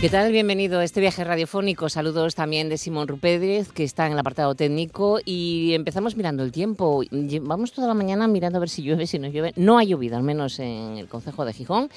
[0.00, 0.32] ¿Qué tal?
[0.32, 1.90] Bienvenido a este viaje radiofónico.
[1.90, 5.18] Saludos también de Simón Rupédez, que está en el apartado técnico.
[5.22, 7.02] Y empezamos mirando el tiempo.
[7.42, 9.52] Vamos toda la mañana mirando a ver si llueve, si no llueve.
[9.56, 11.90] No ha llovido, al menos en el Concejo de Gijón.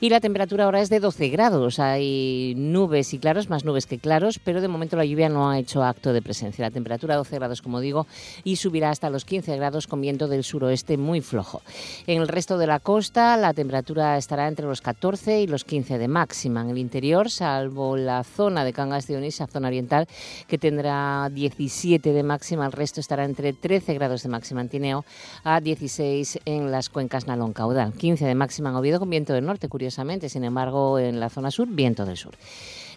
[0.00, 1.78] Y la temperatura ahora es de 12 grados.
[1.78, 5.58] Hay nubes y claros, más nubes que claros, pero de momento la lluvia no ha
[5.58, 6.64] hecho acto de presencia.
[6.64, 8.06] La temperatura 12 grados, como digo,
[8.44, 11.60] y subirá hasta los 15 grados con viento del suroeste muy flojo.
[12.06, 15.98] En el resto de la costa, la temperatura estará entre los 14 y los 15
[15.98, 16.62] de máxima.
[16.62, 20.06] En el interior, salvo la zona de Cangas de Onís, zona oriental,
[20.46, 25.04] que tendrá 17 de máxima, el resto estará entre 13 grados de máxima en Tineo
[25.42, 29.44] a 16 en las cuencas Nalón Caudal, 15 de máxima en Oviedo con viento del
[29.44, 32.32] norte, curiosamente, sin embargo en la zona sur, viento del sur.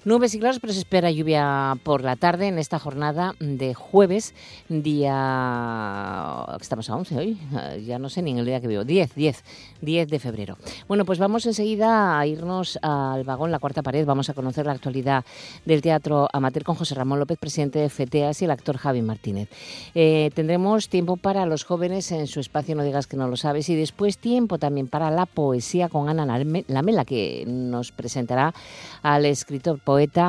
[0.05, 4.36] Nubes y claros, pero se espera lluvia por la tarde en esta jornada de jueves,
[4.70, 6.45] día...
[6.62, 7.38] Estamos a 11 hoy,
[7.84, 9.44] ya no sé ni en el día que veo, 10, 10,
[9.81, 10.58] 10 de febrero.
[10.88, 14.73] Bueno, pues vamos enseguida a irnos al vagón La Cuarta Pared, vamos a conocer la
[14.73, 15.26] actualidad
[15.66, 19.50] del Teatro Amateur con José Ramón López, presidente de FETEAS y el actor Javi Martínez.
[19.95, 23.70] Eh, tendremos tiempo para los jóvenes en su espacio No digas que no lo sabes
[23.70, 26.28] y después tiempo también para la poesía con Ana
[26.67, 28.53] Lamela, que nos presentará
[29.02, 29.80] al escritor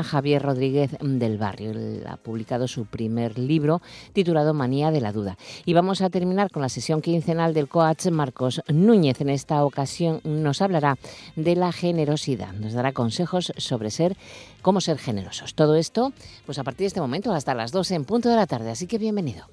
[0.05, 1.72] Javier Rodríguez del Barrio.
[2.09, 5.36] Ha publicado su primer libro titulado Manía de la Duda.
[5.64, 9.20] Y vamos a terminar con la sesión quincenal del coach Marcos Núñez.
[9.20, 10.98] En esta ocasión nos hablará
[11.34, 12.53] de la generosidad.
[12.53, 14.17] Nos dará consejos sobre ser,
[14.62, 15.55] cómo ser generosos.
[15.55, 16.12] Todo esto,
[16.44, 18.70] pues a partir de este momento hasta las 12 en punto de la tarde.
[18.70, 19.47] Así que bienvenido.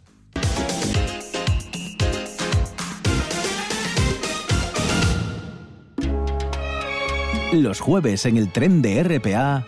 [7.52, 9.64] Los jueves en el tren de RPA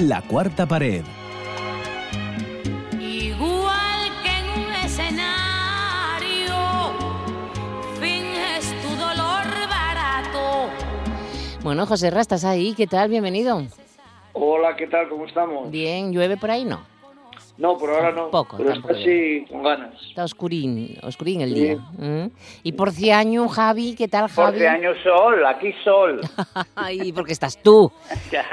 [0.00, 1.02] la cuarta pared.
[2.98, 6.56] Igual que en un escenario,
[8.00, 10.70] finges tu dolor barato.
[11.62, 12.74] Bueno, José Ra, ¿estás ahí?
[12.74, 13.10] ¿Qué tal?
[13.10, 13.62] Bienvenido.
[14.32, 15.08] Hola, ¿qué tal?
[15.08, 15.70] ¿Cómo estamos?
[15.70, 16.64] Bien, ¿llueve por ahí?
[16.64, 16.80] No.
[17.60, 18.30] No, por ahora no.
[18.30, 19.92] Poco, pero está así con ganas.
[20.08, 21.76] Está oscurín, oscurín el día.
[21.98, 22.30] ¿Mm?
[22.62, 24.58] Y por año, Javi, ¿qué tal, Javi?
[24.58, 26.22] Por año sol, aquí sol.
[26.74, 27.92] Ay, porque estás tú.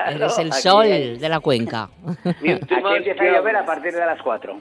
[0.10, 1.90] Eres el sol de la cuenca.
[2.26, 4.60] aquí empieza a llover a partir de las 4.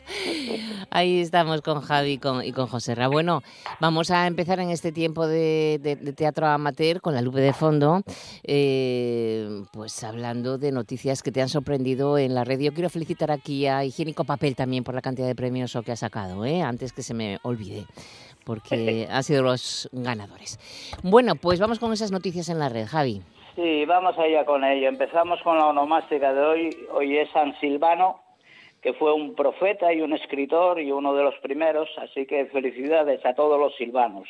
[0.90, 3.08] Ahí estamos con Javi y con José Ra.
[3.08, 3.42] Bueno,
[3.80, 8.02] vamos a empezar en este tiempo de, teatro amateur con la lupe de fondo,
[8.42, 12.60] eh, pues hablando de noticias que te han sorprendido en la red.
[12.60, 16.44] Yo quiero felicitar aquí Higiénico Papel también por la cantidad de premios que ha sacado,
[16.44, 16.62] ¿eh?
[16.62, 17.84] antes que se me olvide,
[18.44, 20.58] porque han sido los ganadores.
[21.02, 23.22] Bueno, pues vamos con esas noticias en la red, Javi.
[23.54, 24.88] Sí, vamos allá con ello.
[24.88, 26.76] Empezamos con la onomástica de hoy.
[26.92, 28.20] Hoy es San Silvano,
[28.80, 33.24] que fue un profeta y un escritor y uno de los primeros, así que felicidades
[33.26, 34.28] a todos los silvanos.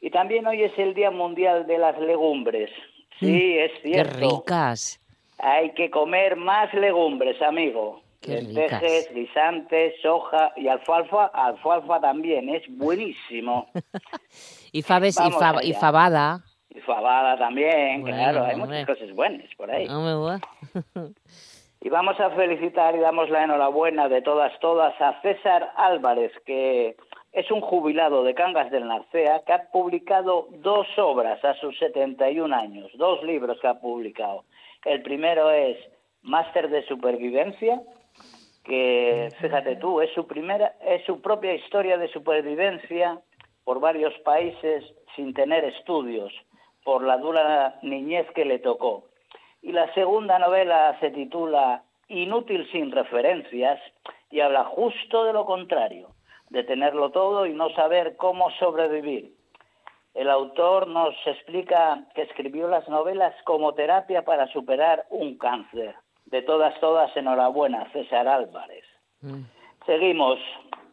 [0.00, 2.70] Y también hoy es el Día Mundial de las Legumbres.
[3.18, 4.18] Sí, mm, es cierto.
[4.18, 5.00] Qué ricas.
[5.38, 13.68] Hay que comer más legumbres, amigo lentejas, guisantes, soja y alfalfa, alfalfa también, es buenísimo.
[14.72, 16.40] y faves y, y, fabada.
[16.70, 19.86] Y fabada también, claro, hay muchas cosas buenas por ahí.
[21.80, 26.96] y vamos a felicitar y damos la enhorabuena de todas, todas a César Álvarez, que
[27.34, 32.54] es un jubilado de Cangas del Narcea que ha publicado dos obras a sus 71
[32.54, 34.44] años, dos libros que ha publicado.
[34.84, 35.76] El primero es
[36.22, 37.82] Máster de Supervivencia
[38.64, 43.20] que fíjate tú, es su primera, es su propia historia de supervivencia
[43.62, 46.32] por varios países sin tener estudios,
[46.82, 49.04] por la dura niñez que le tocó.
[49.62, 53.80] Y la segunda novela se titula Inútil sin referencias
[54.30, 56.08] y habla justo de lo contrario,
[56.50, 59.32] de tenerlo todo y no saber cómo sobrevivir.
[60.14, 65.94] El autor nos explica que escribió las novelas como terapia para superar un cáncer
[66.34, 68.84] de todas, todas, enhorabuena, César Álvarez.
[69.20, 69.42] Mm.
[69.86, 70.40] Seguimos.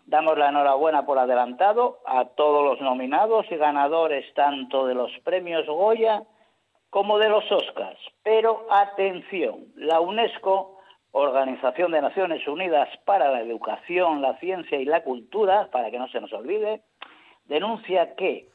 [0.06, 5.66] Damos la enhorabuena por adelantado a todos los nominados y ganadores tanto de los premios
[5.66, 6.22] Goya
[6.92, 7.98] como de los Oscars.
[8.22, 10.78] Pero atención, la UNESCO,
[11.12, 16.08] Organización de Naciones Unidas para la Educación, la Ciencia y la Cultura, para que no
[16.10, 16.84] se nos olvide,
[17.46, 18.48] denuncia que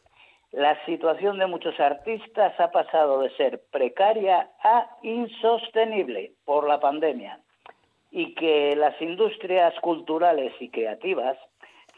[0.53, 7.41] la situación de muchos artistas ha pasado de ser precaria a insostenible por la pandemia
[8.11, 11.37] y que las industrias culturales y creativas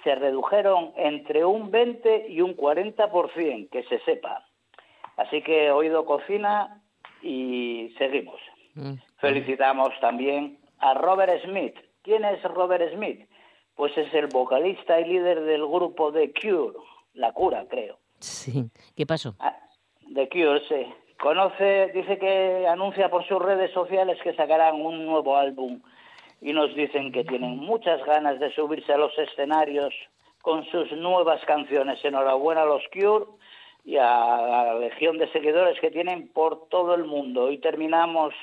[0.03, 4.45] se redujeron entre un 20 y un 40%, que se sepa.
[5.17, 6.83] Así que oído cocina
[7.23, 8.41] y seguimos.
[8.75, 8.95] Mm.
[9.19, 11.77] Felicitamos también a Robert Smith.
[12.03, 13.29] ¿Quién es Robert Smith?
[13.79, 16.77] pues es el vocalista y líder del grupo The Cure,
[17.15, 18.01] La Cura, creo.
[18.21, 19.35] Sí, ¿qué pasó?
[19.41, 19.57] Ah,
[20.15, 20.93] The Cure, sí.
[21.21, 25.81] Conoce, dice que anuncia por sus redes sociales que sacarán un nuevo álbum
[26.41, 29.93] y nos dicen que tienen muchas ganas de subirse a los escenarios
[30.43, 32.05] con sus nuevas canciones.
[32.05, 33.27] Enhorabuena a los Cure
[33.85, 37.51] y a la legión de seguidores que tienen por todo el mundo.
[37.51, 38.35] Y terminamos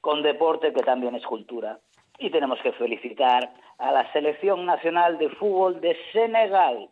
[0.00, 1.78] con deporte, que también es cultura.
[2.18, 6.88] Y tenemos que felicitar a la Selección Nacional de Fútbol de Senegal,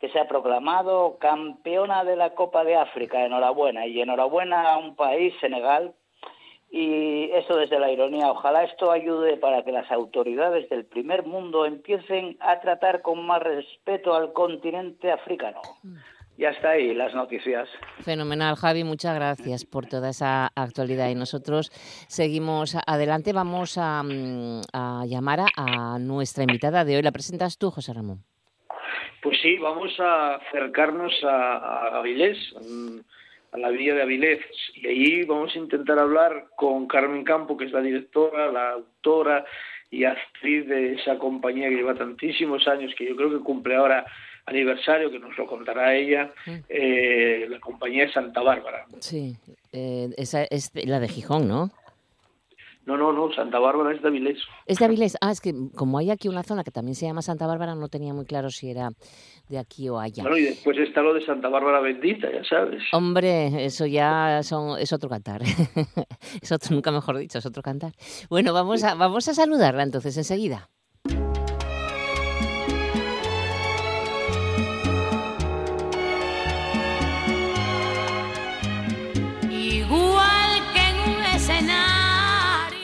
[0.00, 3.24] que se ha proclamado campeona de la Copa de África.
[3.24, 3.86] Enhorabuena.
[3.86, 5.94] Y enhorabuena a un país, Senegal,
[6.70, 8.30] y eso desde la ironía.
[8.30, 13.42] Ojalá esto ayude para que las autoridades del primer mundo empiecen a tratar con más
[13.42, 15.60] respeto al continente africano.
[16.36, 17.68] Y hasta ahí las noticias.
[18.02, 18.84] Fenomenal, Javi.
[18.84, 21.08] Muchas gracias por toda esa actualidad.
[21.08, 21.70] Y nosotros
[22.06, 23.32] seguimos adelante.
[23.32, 24.60] Vamos a, mm,
[25.06, 27.02] llamar a, nuestra invitada de hoy.
[27.02, 28.22] ¿La presentas tú, José Ramón?
[29.28, 32.38] Pues sí, vamos a acercarnos a, a Avilés,
[33.52, 34.40] a la villa de Avilés.
[34.74, 39.44] Y ahí vamos a intentar hablar con Carmen Campo, que es la directora, la autora
[39.90, 44.06] y actriz de esa compañía que lleva tantísimos años, que yo creo que cumple ahora
[44.46, 46.56] aniversario, que nos lo contará ella, mm.
[46.70, 48.86] eh, la compañía de Santa Bárbara.
[49.00, 49.36] Sí,
[49.74, 51.70] eh, esa es la de Gijón, ¿no?
[52.88, 54.38] No, no, no, Santa Bárbara es de Avilés.
[54.64, 55.18] Es de Avilés.
[55.20, 57.88] Ah, es que como hay aquí una zona que también se llama Santa Bárbara, no
[57.88, 58.88] tenía muy claro si era
[59.50, 60.22] de aquí o allá.
[60.22, 62.82] Bueno, y después está lo de Santa Bárbara bendita, ya sabes.
[62.92, 65.42] Hombre, eso ya son, es otro cantar.
[66.40, 67.92] es otro, nunca mejor dicho, es otro cantar.
[68.30, 70.70] Bueno, vamos a, vamos a saludarla entonces enseguida.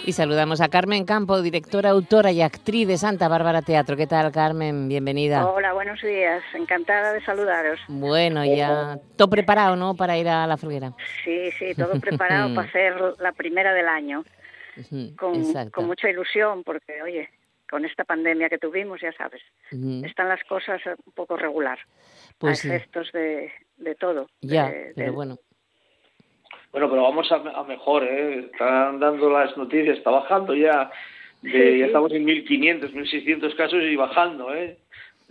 [0.06, 3.96] Y saludamos a Carmen Campo, directora, autora y actriz de Santa Bárbara Teatro.
[3.96, 4.86] ¿Qué tal, Carmen?
[4.86, 5.46] Bienvenida.
[5.46, 6.42] Hola, buenos días.
[6.52, 7.80] Encantada de saludaros.
[7.88, 9.94] Bueno, ya todo preparado, ¿no?
[9.94, 10.92] Para ir a la fruguera.
[11.24, 14.24] Sí, sí, todo preparado para hacer la primera del año.
[15.16, 17.30] Con, con, mucha ilusión, porque, oye,
[17.70, 19.40] con esta pandemia que tuvimos, ya sabes,
[20.04, 21.78] están las cosas un poco regular.
[22.36, 24.28] Pues a efectos de, de todo.
[24.42, 25.38] Ya, pero bueno.
[26.75, 28.50] Bueno, pero vamos a, mejor, ¿eh?
[28.50, 30.91] Están dando las noticias, está bajando ya.
[31.41, 34.76] Ya estamos en 1.500, 1.600 casos y bajando, ¿eh?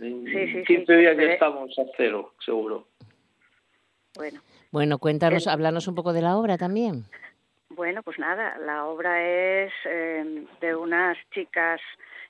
[0.00, 2.86] En sí, 15 días ya estamos a cero, seguro.
[4.16, 4.40] Bueno.
[4.72, 7.04] Bueno, cuéntanos, háblanos un poco de la obra también.
[7.68, 11.78] Bueno, pues nada, la obra es em, de unas chicas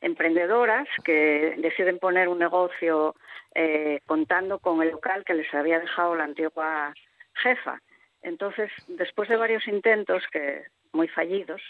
[0.01, 3.15] emprendedoras que deciden poner un negocio
[3.55, 6.93] eh, contando con el local que les había dejado la antigua
[7.35, 7.81] jefa.
[8.25, 11.61] Entonces, después de varios intentos, que muy fallidos,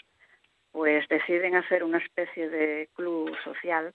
[0.71, 3.93] pues deciden hacer una especie de club social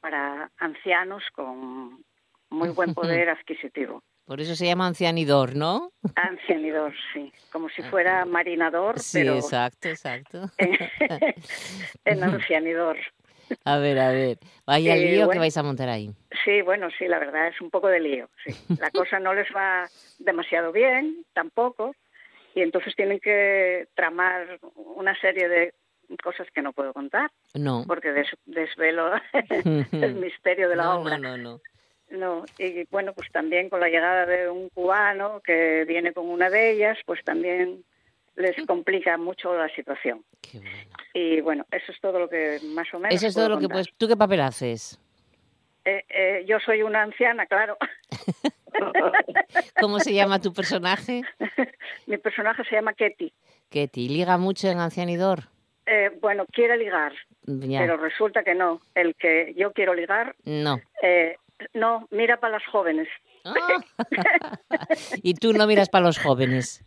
[0.00, 2.04] para ancianos con
[2.50, 4.02] muy buen poder adquisitivo.
[4.26, 5.92] Por eso se llama ancianidor, ¿no?
[6.14, 7.32] Ancianidor, sí.
[7.50, 10.50] Como si fuera marinador, sí, exacto, exacto.
[12.04, 12.98] en ancianidor.
[13.64, 14.38] A ver, a ver.
[14.66, 16.10] ¿Vaya el lío que vais a montar ahí?
[16.44, 18.28] Sí, bueno, sí, la verdad es un poco de lío.
[18.80, 19.88] La cosa no les va
[20.18, 21.94] demasiado bien, tampoco,
[22.54, 25.74] y entonces tienen que tramar una serie de
[26.22, 27.30] cosas que no puedo contar.
[27.54, 27.84] No.
[27.86, 28.12] Porque
[28.44, 29.12] desvelo
[29.92, 31.18] el misterio de la obra.
[31.18, 31.60] No, no, no.
[32.10, 36.48] No, y bueno, pues también con la llegada de un cubano que viene con una
[36.48, 37.82] de ellas, pues también
[38.36, 40.22] les complica mucho la situación.
[40.40, 40.76] Qué bueno.
[41.14, 43.14] Y bueno, eso es todo lo que más o menos.
[43.14, 43.92] Eso es todo lo que puedes.
[43.96, 45.00] ¿Tú qué papel haces?
[45.84, 47.76] Eh, eh, yo soy una anciana, claro.
[49.80, 51.22] ¿Cómo se llama tu personaje?
[52.06, 53.32] Mi personaje se llama Ketty.
[53.70, 55.44] Ketty, ¿liga mucho en Ancianidor?
[55.86, 57.12] Eh, bueno, quiere ligar,
[57.44, 58.80] pero resulta que no.
[58.94, 60.80] El que yo quiero ligar, no.
[61.02, 61.36] Eh,
[61.74, 63.08] no, mira para las jóvenes.
[63.44, 63.84] Ah.
[65.22, 66.82] y tú no miras para los jóvenes.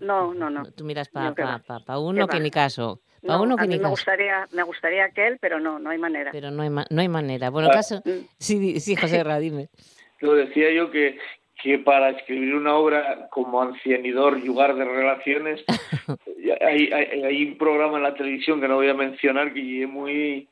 [0.00, 0.70] No, no, no.
[0.72, 3.00] Tú miras para pa, uno que ni caso.
[3.26, 6.30] Pa uno que a mí me gustaría, me gustaría aquel, pero no, no hay manera.
[6.32, 7.50] Pero no hay, no hay manera.
[7.50, 7.74] Bueno, ah.
[7.74, 8.02] caso...
[8.04, 8.26] Mm.
[8.38, 9.68] Sí, sí, José Ra, dime.
[10.20, 11.18] Lo decía yo que,
[11.62, 15.64] que para escribir una obra como ancianidor lugar de relaciones,
[16.60, 19.88] hay, hay, hay, un programa en la televisión que no voy a mencionar que es
[19.88, 20.48] muy,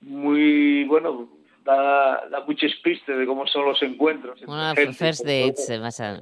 [0.00, 1.28] muy, bueno,
[1.64, 4.40] da, da muchos pistes de cómo son los encuentros.
[4.46, 6.20] Bueno, first dates, vas a,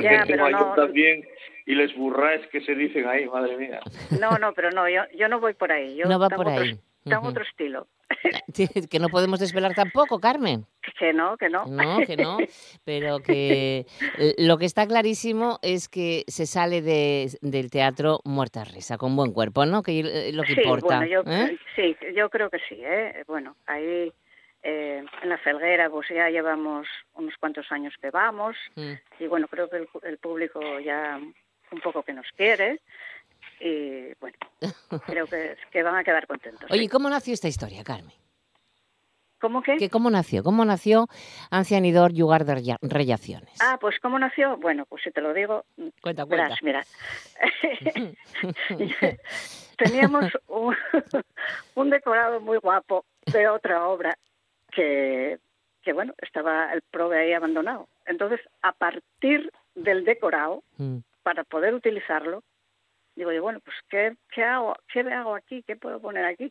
[0.00, 0.74] ya, pero no...
[0.74, 1.24] también
[1.68, 3.80] y les burráis que se dicen ahí, madre mía.
[4.18, 5.96] No, no, pero no, yo, yo no voy por ahí.
[5.96, 6.80] Yo no va por ahí.
[7.04, 7.86] tengo otro estilo.
[8.90, 10.64] que no podemos desvelar tampoco, Carmen.
[10.98, 11.66] Que no, que no.
[11.66, 12.38] No, que no.
[12.86, 13.84] Pero que
[14.38, 19.34] lo que está clarísimo es que se sale de, del teatro muerta risa, con buen
[19.34, 19.82] cuerpo, ¿no?
[19.82, 21.00] Que es lo que sí, importa.
[21.00, 21.58] Bueno, yo, ¿eh?
[21.76, 22.78] Sí, yo creo que sí.
[22.80, 23.24] ¿eh?
[23.26, 24.10] Bueno, ahí
[24.62, 28.92] Eh, en la Felguera, pues ya llevamos unos cuantos años que vamos mm.
[29.20, 31.20] y bueno, creo que el, público ya
[31.72, 32.80] un poco que nos quiere
[33.60, 34.36] y bueno,
[35.06, 36.70] creo que, que van a quedar contentos.
[36.70, 38.14] Oye, ¿cómo nació esta historia, Carmen?
[39.40, 39.88] ¿Cómo qué?
[39.88, 40.42] ¿Cómo nació?
[40.42, 41.06] ¿Cómo nació
[41.50, 43.54] Ancianidor Yugar de Rellaciones?
[43.60, 44.56] Ah, pues ¿cómo nació?
[44.56, 45.64] Bueno, pues si te lo digo...
[46.02, 46.56] Cuenta, cuenta.
[46.62, 46.84] mira.
[49.76, 50.32] Teníamos
[51.74, 54.18] un, decorado muy guapo de otra obra
[54.72, 55.38] que,
[55.82, 57.88] que, bueno, estaba el prove ahí abandonado.
[58.06, 60.98] Entonces, a partir del decorado, mm.
[61.28, 62.42] Para poder utilizarlo,
[63.14, 64.74] digo yo, bueno, pues ¿qué, ¿qué hago?
[64.90, 65.62] ¿Qué hago aquí?
[65.62, 66.50] ¿Qué puedo poner aquí?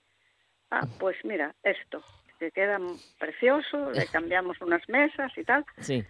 [0.70, 2.04] Ah, pues mira, esto
[2.38, 2.78] que queda
[3.18, 5.66] precioso, le cambiamos unas mesas y tal.
[5.80, 6.06] Sí.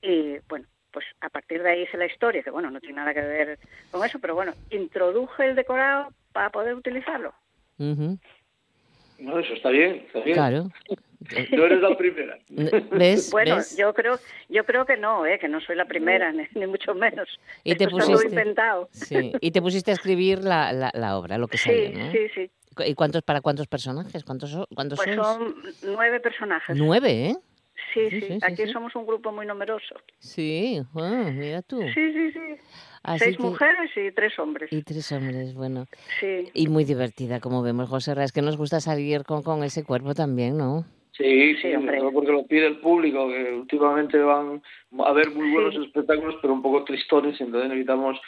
[0.00, 3.12] Y bueno, pues a partir de ahí hice la historia, que bueno, no tiene nada
[3.12, 3.58] que ver
[3.90, 7.34] con eso, pero bueno, introduje el decorado para poder utilizarlo.
[7.76, 10.34] No, eso está bien, está bien.
[10.34, 10.70] Claro.
[11.52, 12.38] No eres la primera.
[12.90, 13.30] ¿Ves?
[13.30, 15.38] Bueno, yo creo, yo creo que no, ¿eh?
[15.38, 17.28] que no soy la primera, ni, mucho menos.
[17.64, 18.88] Y te pusiste, inventado.
[18.92, 19.32] Sí.
[19.40, 22.10] Y te pusiste a escribir la, la, obra, lo que sí, ¿no?
[22.12, 22.50] Sí, sí,
[22.86, 24.24] ¿Y cuántos para cuántos personajes?
[24.24, 26.76] ¿Cuántos, cuántos pues son nueve personajes.
[26.76, 27.36] Nueve, ¿eh?
[27.94, 29.96] Sí, sí, aquí somos un grupo muy numeroso.
[30.18, 31.80] Sí, ah, mira tú.
[31.94, 33.18] Sí, sí, sí.
[33.18, 34.72] Seis mujeres y tres hombres.
[34.72, 35.86] Y tres hombres, bueno.
[36.20, 36.50] Sí.
[36.54, 40.14] Y muy divertida, como vemos, José Es que nos gusta salir con, con ese cuerpo
[40.14, 40.86] también, ¿no?
[41.16, 41.68] Sí, sí,
[42.12, 44.62] porque lo pide el público, que últimamente van
[44.98, 48.18] a ver muy buenos espectáculos, pero un poco tristones, entonces necesitamos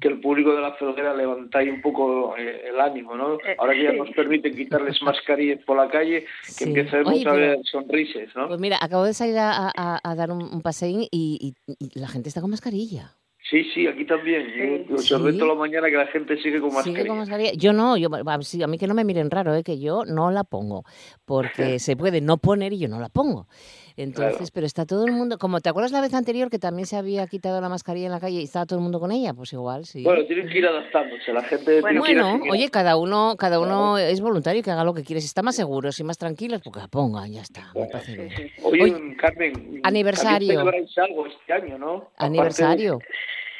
[0.00, 3.34] que el público de la felguera levante un poco eh, el ánimo, ¿no?
[3.34, 6.24] Eh, Ahora que ya nos permiten quitarles mascarillas por la calle,
[6.58, 8.48] que empecemos a ver sonrisas, ¿no?
[8.48, 12.30] Pues mira, acabo de salir a, a, dar un, un paseín y, y la gente
[12.30, 13.19] está con mascarilla.
[13.50, 14.86] Sí, sí, aquí también.
[14.88, 15.08] Yo, ¿Sí?
[15.10, 17.52] toda la mañana que la gente sigue con mascarilla.
[17.54, 19.64] Yo no, yo, a mí que no me miren raro, ¿eh?
[19.64, 20.84] que yo no la pongo,
[21.24, 23.48] porque se puede no poner y yo no la pongo.
[23.96, 26.96] Entonces, pero está todo el mundo, como te acuerdas la vez anterior que también se
[26.96, 29.52] había quitado la mascarilla en la calle y estaba todo el mundo con ella, pues
[29.52, 30.04] igual, sí.
[30.04, 31.80] Bueno, tienen que ir adaptándose, la gente...
[31.80, 35.42] Bueno, oye, cada uno cada uno es voluntario que haga lo que quiere, si está
[35.42, 38.50] más seguros y más tranquilos, pues que la pongan, ya está, me parece bien.
[38.62, 40.60] Oye, Carmen, aniversario.
[40.60, 42.10] algo este año, ¿no?
[42.16, 43.00] Aniversario.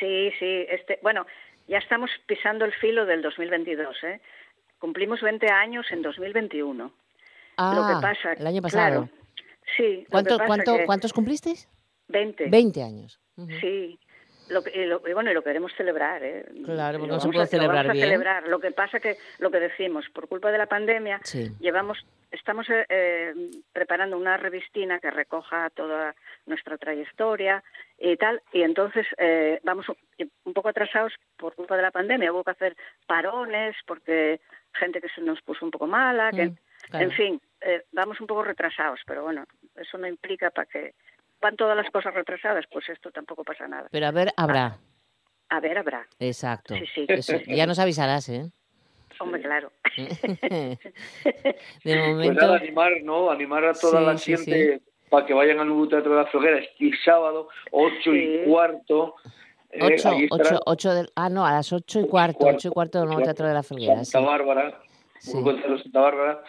[0.00, 0.66] Sí, sí.
[0.68, 1.26] Este, bueno,
[1.68, 4.20] ya estamos pisando el filo del 2022, ¿eh?
[4.78, 6.92] Cumplimos 20 años en 2021.
[7.58, 9.08] Ah, lo que pasa, el año pasado.
[9.76, 10.06] sí.
[10.10, 11.68] ¿Cuánto, cuánto, ¿Cuántos cumplisteis?
[12.08, 12.48] 20.
[12.48, 13.20] 20 años.
[13.60, 14.00] Sí.
[14.48, 16.44] Lo, y, lo, bueno, y lo queremos celebrar, ¿eh?
[16.64, 18.06] Claro, porque no se puede celebrar lo bien.
[18.06, 18.48] celebrar.
[18.48, 21.20] Lo que pasa que, lo que decimos, por culpa de la pandemia,
[21.60, 23.34] llevamos, estamos eh, eh,
[23.72, 26.16] preparando una revistina que recoja toda
[26.46, 27.62] nuestra trayectoria
[27.98, 32.32] y tal, y entonces eh, vamos un poco atrasados por culpa de la pandemia.
[32.32, 34.40] Hubo que hacer parones porque
[34.74, 36.56] gente que se nos puso un poco mala, que, mm,
[36.94, 39.44] en fin, eh, vamos un poco retrasados, pero bueno,
[39.76, 40.94] eso no implica para que
[41.40, 43.88] van todas las cosas retrasadas, pues esto tampoco pasa nada.
[43.90, 44.78] Pero a ver, habrá.
[45.48, 46.06] A, ver, habrá.
[46.18, 46.74] Exacto.
[46.94, 47.56] Sí, sí.
[47.56, 48.50] ya nos avisarás, ¿eh?
[49.18, 49.72] Hombre, claro.
[49.96, 50.78] de
[51.82, 52.54] pues momento...
[52.54, 53.30] animar, ¿no?
[53.30, 54.80] Animar a toda la gente
[55.10, 59.16] para que vayan al nuevo Teatro de la Floguera este sábado, ocho y cuarto.
[59.72, 62.98] Eh, ocho, ocho, ocho de, ah, no, a las ocho y cuarto, ocho y cuarto
[62.98, 64.04] del nuevo Teatro de la Floguera.
[64.04, 64.80] Santa Bárbara,
[65.18, 65.32] sí.
[65.32, 66.42] Santa Bárbara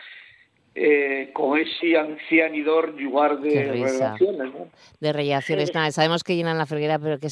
[0.73, 4.53] eh, con ese ancianidor lugar de relaciones.
[4.53, 4.69] ¿no?
[5.01, 7.27] De relaciones, nada, sabemos que llenan la ferguera, pero que,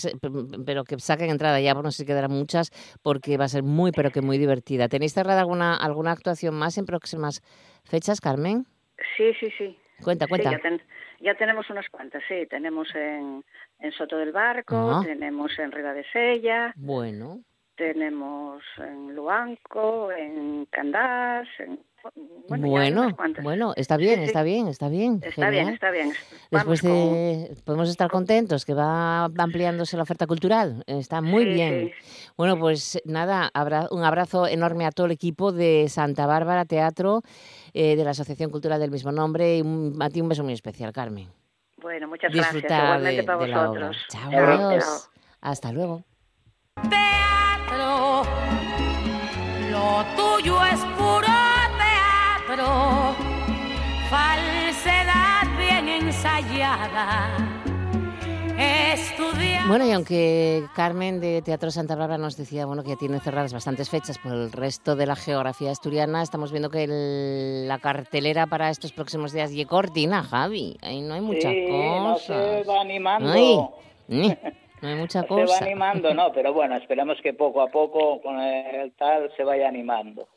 [0.65, 2.71] pero que saquen entrada ya, por no sé si quedarán muchas,
[3.01, 4.89] porque va a ser muy, pero que muy divertida.
[4.89, 7.41] ¿Tenéis cerrada alguna, alguna actuación más en próximas
[7.85, 8.65] fechas, Carmen?
[9.15, 9.77] Sí, sí, sí.
[10.03, 10.51] Cuenta, cuenta.
[10.51, 10.59] ya,
[11.37, 12.45] tenemos unas cuantas, sí.
[12.49, 13.43] Tenemos en,
[13.79, 15.01] en Soto del Barco, ah.
[15.05, 16.73] tenemos en Riva de Sella.
[16.75, 17.39] Bueno.
[17.75, 21.79] Tenemos en Luanco, en Candás, en
[22.47, 25.21] bueno, bueno, está bien, está bien, está bien.
[25.23, 26.13] Está bien, está bien.
[26.49, 30.83] Después de, podemos estar contentos que va ampliándose la oferta cultural.
[30.87, 31.91] Está muy bien.
[32.37, 33.51] Bueno, pues nada,
[33.91, 37.21] un abrazo enorme a todo el equipo de Santa Bárbara Teatro,
[37.73, 39.63] eh, de la Asociación Cultural del mismo nombre, y
[39.99, 41.29] a ti un beso muy especial, Carmen.
[41.81, 42.63] Bueno, muchas gracias.
[42.63, 43.97] Igualmente para vosotros.
[44.09, 44.79] Chao,
[45.41, 46.03] Hasta luego.
[46.89, 48.23] Teatro,
[49.71, 51.38] lo tuyo es puro
[54.09, 57.49] falsedad bien ensayada.
[59.67, 63.89] Bueno, y aunque Carmen de Teatro Santa Bárbara nos decía bueno, que tiene cerradas bastantes
[63.89, 66.85] fechas por el resto de la geografía asturiana, estamos viendo que
[67.67, 70.77] la cartelera para estos próximos días y cortina, Javi.
[70.81, 71.99] Ahí no hay mucha cosa.
[71.99, 73.73] No se va animando.
[74.07, 75.47] no hay mucha cosa.
[75.55, 79.43] Se va animando, no, pero bueno, esperamos que poco a poco con el tal se
[79.43, 80.27] vaya animando.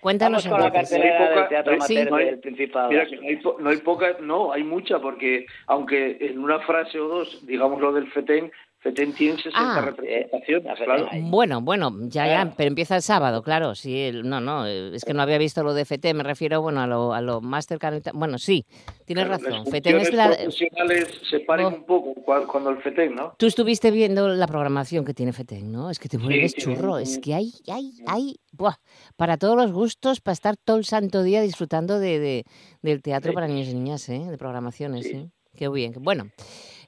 [0.00, 2.90] Cuéntanos Vamos con la cartelera del Teatro Amateur del Principado.
[2.90, 6.98] Mira que no hay, no hay poca, no, hay mucha, porque aunque en una frase
[6.98, 11.08] o dos digamos lo del FETEN, FETEN tiene 60 ah, representaciones, claro.
[11.24, 15.20] Bueno, bueno, ya, ya, pero empieza el sábado, claro, sí, no, no, es que no
[15.20, 18.64] había visto lo de FETEN, me refiero, bueno, a lo, a lo Mastercard, bueno, sí,
[19.04, 20.28] tienes razón, FETEN es la...
[20.28, 21.68] profesionales se paren oh.
[21.68, 22.14] un poco
[22.46, 23.34] cuando el FETEN, ¿no?
[23.36, 25.90] Tú estuviste viendo la programación que tiene FETEN, ¿no?
[25.90, 28.76] Es que te vuelves churro, es que hay, hay, hay, buah,
[29.16, 32.44] para todos los gustos, para estar todo el santo día disfrutando de, de
[32.80, 34.20] del teatro para niños y niñas, ¿eh?
[34.20, 35.28] De programaciones, ¿eh?
[35.54, 36.30] Qué bien, bueno...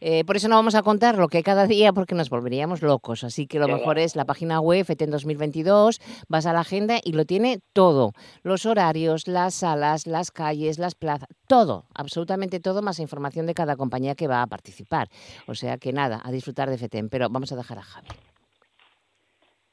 [0.05, 3.23] Eh, por eso no vamos a contar lo que cada día porque nos volveríamos locos.
[3.23, 7.13] Así que lo mejor es la página web FETEN 2022, vas a la agenda y
[7.13, 8.11] lo tiene todo.
[8.43, 13.77] Los horarios, las salas, las calles, las plazas, todo, absolutamente todo, más información de cada
[13.77, 15.07] compañía que va a participar.
[15.47, 17.09] O sea que nada, a disfrutar de FETEN.
[17.09, 18.09] Pero vamos a dejar a Javi.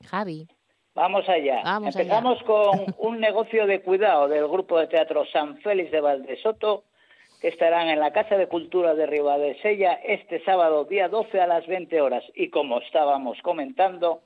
[0.05, 0.47] Javi.
[0.93, 1.63] Vamos allá.
[1.83, 6.83] Empezamos con un negocio de cuidado del grupo de teatro San Félix de Valdesoto
[7.39, 11.65] que estarán en la Casa de Cultura de Ribadesella este sábado día 12 a las
[11.67, 12.23] 20 horas.
[12.35, 14.21] Y como estábamos comentando,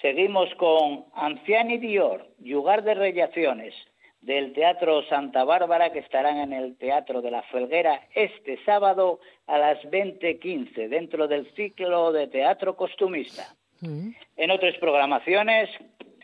[0.00, 3.74] seguimos con Anciani Dior, Lugar de Rellaciones,
[4.20, 9.56] del Teatro Santa Bárbara, que estarán en el Teatro de la Felguera este sábado a
[9.56, 13.54] las 20.15, dentro del ciclo de teatro costumista.
[13.80, 14.10] Mm.
[14.36, 15.70] En otras programaciones,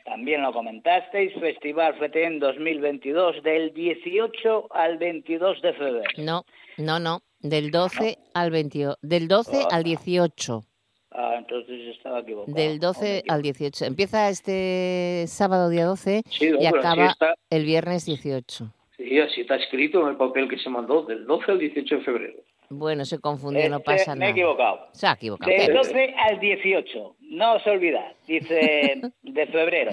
[0.07, 6.11] también lo comentasteis, Festival FETEN 2022 del 18 al 22 de febrero.
[6.19, 6.45] No,
[6.79, 10.63] no, no, del 12 al 20, del 12 al 18.
[11.11, 12.57] Ah, entonces estaba equivocado.
[12.57, 13.85] Del 12 al 18.
[13.85, 17.17] Empieza este sábado día 12 y acaba
[17.51, 18.73] el viernes 18.
[18.97, 22.01] Sí, así está escrito en el papel que se mandó, del 12 al 18 de
[22.03, 22.43] febrero.
[22.69, 24.17] Bueno, se confundió, no pasa nada.
[24.17, 24.89] Me he equivocado.
[24.93, 25.51] Se ha equivocado.
[25.51, 29.93] Del 12 al 18, no os olvidad, dice de febrero.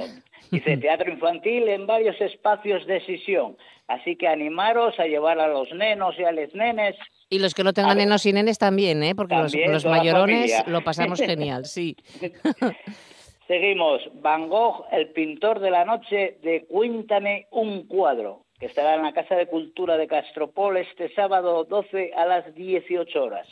[0.51, 3.57] Dice teatro infantil en varios espacios de sesión.
[3.87, 6.95] Así que animaros a llevar a los nenos y a los nenes.
[7.29, 9.15] Y los que no tengan nenos y nenes también, ¿eh?
[9.15, 11.97] Porque los, los mayorones lo pasamos genial, sí.
[13.47, 14.01] Seguimos.
[14.21, 19.13] Van Gogh, el pintor de la noche, de Cuéntame un cuadro que estará en la
[19.13, 23.47] Casa de Cultura de Castropol este sábado 12 a las 18 horas.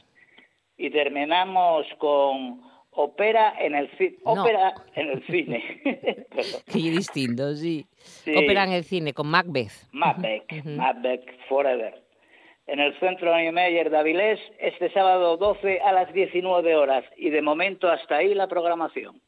[0.77, 4.17] Y terminamos con ópera en el cine.
[4.23, 5.63] Ópera en el cine.
[6.71, 7.85] Qué distinto, sí.
[8.35, 9.71] Ópera en el cine con Macbeth.
[9.91, 12.01] Macbeth, Macbeth Forever.
[12.67, 17.03] En el Centro Niemeyer de Avilés este sábado 12 a las 19 horas.
[17.17, 19.21] Y de momento hasta ahí la programación.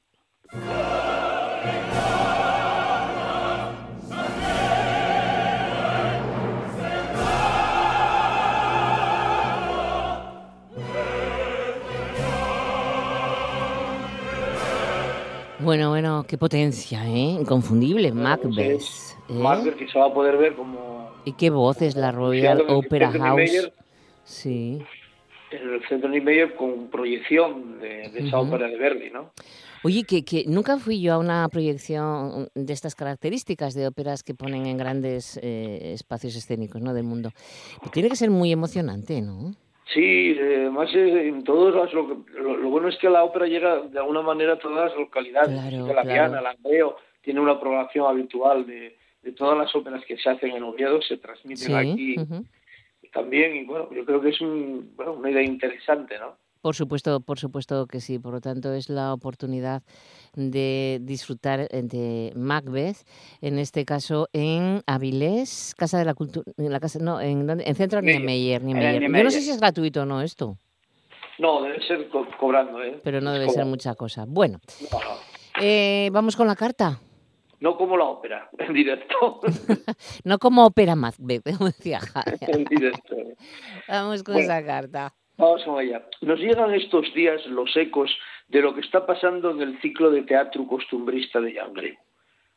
[15.63, 17.37] Bueno, bueno, qué potencia, ¿eh?
[17.39, 18.81] Inconfundible, Macbeth.
[18.81, 19.33] ¿eh?
[19.33, 21.11] Macbeth que se va a poder ver como...
[21.23, 21.95] ¿Y qué voces?
[21.95, 23.71] La Royal Opera House.
[24.25, 24.81] sí.
[25.51, 29.31] En el Centro Niemeyer con proyección de, esa ópera de Verdi, ¿no?
[29.83, 34.33] Oye, que, que, nunca fui yo a una proyección de estas características de óperas que
[34.33, 36.93] ponen en grandes eh, espacios escénicos ¿no?
[36.93, 37.29] del mundo.
[37.91, 39.53] Tiene que ser muy emocionante, ¿no?
[39.85, 43.99] Sí, además eh, en todos las, lo, lo, bueno es que la ópera llega de
[43.99, 45.59] alguna manera a todas las localidades.
[45.59, 50.17] Claro, la Viana, la Andreo, tiene una programación habitual de, de, todas las óperas que
[50.17, 52.15] se hacen en Oviedo, se transmiten aquí
[53.11, 53.55] también.
[53.55, 56.37] Y bueno, yo creo que es un, bueno, una idea interesante, ¿no?
[56.63, 58.19] Por supuesto, por supuesto que sí.
[58.19, 59.83] Por lo tanto, es la oportunidad
[60.33, 62.99] de disfrutar de Macbeth,
[63.41, 67.75] en este caso en Avilés, Casa de la Cultura, en la casa, no, en, en
[67.75, 70.55] Centro Niemeyer, Yo no sé si es gratuito o no esto.
[71.37, 72.07] No, debe ser
[72.39, 72.97] cobrando, ¿eh?
[73.03, 74.23] Pero no debe ser mucha cosa.
[74.25, 74.61] Bueno,
[75.61, 76.97] eh, vamos con la carta.
[77.59, 79.41] No como la ópera, en directo.
[80.23, 81.99] no como ópera Macbeth, decía
[82.39, 83.17] En directo.
[83.89, 85.13] Vamos con esa carta.
[85.37, 86.03] Vamos allá.
[86.21, 88.15] Nos llegan estos días los ecos
[88.49, 91.97] de lo que está pasando en el ciclo de teatro costumbrista de Yangre.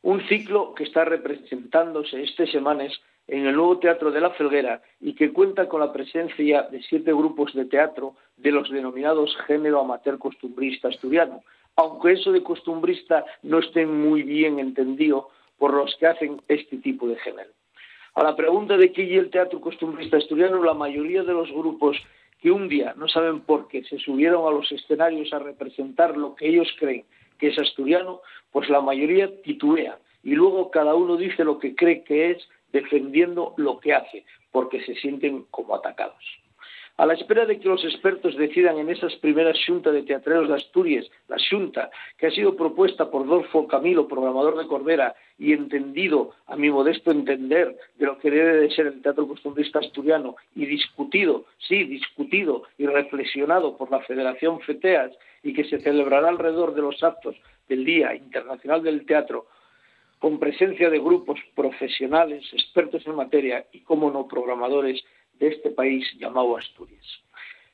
[0.02, 2.92] Un ciclo que está representándose este semanas
[3.28, 7.12] en el nuevo Teatro de la Felguera y que cuenta con la presencia de siete
[7.12, 11.42] grupos de teatro de los denominados género amateur costumbrista asturiano,
[11.76, 17.08] aunque eso de costumbrista no esté muy bien entendido por los que hacen este tipo
[17.08, 17.50] de género.
[18.14, 21.96] A la pregunta de qué es el teatro costumbrista asturiano, la mayoría de los grupos
[22.46, 26.36] que un día, no saben por qué, se subieron a los escenarios a representar lo
[26.36, 27.04] que ellos creen
[27.40, 28.20] que es asturiano,
[28.52, 33.52] pues la mayoría titubea y luego cada uno dice lo que cree que es defendiendo
[33.56, 36.22] lo que hace, porque se sienten como atacados.
[36.98, 40.54] A la espera de que los expertos decidan en esas primeras xunta de teatreros de
[40.54, 46.32] Asturias, la xunta que ha sido propuesta por Dolfo Camilo, programador de Corbera, y entendido,
[46.46, 50.64] a mi modesto entender, de lo que debe de ser el teatro costumbrista asturiano, y
[50.64, 56.80] discutido, sí, discutido y reflexionado por la Federación FETEAS, y que se celebrará alrededor de
[56.80, 57.36] los actos
[57.68, 59.44] del Día Internacional del Teatro,
[60.18, 65.04] con presencia de grupos profesionales, expertos en materia y, como no, programadores
[65.38, 67.06] de este país llamado Asturias.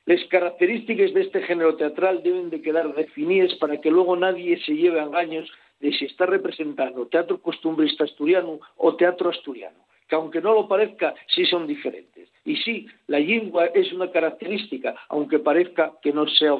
[0.05, 4.73] Las características de este género teatral deben de quedar definidas para que luego nadie se
[4.73, 5.49] lleve engaños
[5.79, 11.15] de si está representando teatro costumbrista asturiano o teatro asturiano, que aunque no lo parezca,
[11.27, 12.29] sí son diferentes.
[12.45, 16.53] Y sí, la lengua es una característica, aunque parezca que no sea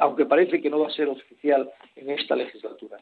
[0.00, 2.98] aunque parece que no va a ser oficial en esta legislatura.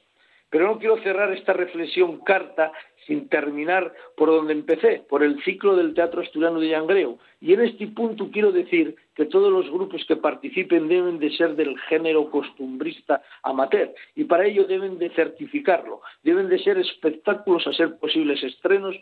[0.50, 2.72] Pero no quiero cerrar esta reflexión carta
[3.06, 7.18] sin terminar por donde empecé, por el ciclo del teatro asturiano de Yangreo.
[7.40, 11.54] Y en este punto quiero decir que todos los grupos que participen deben de ser
[11.54, 16.02] del género costumbrista amateur y para ello deben de certificarlo.
[16.22, 18.96] Deben de ser espectáculos a ser posibles estrenos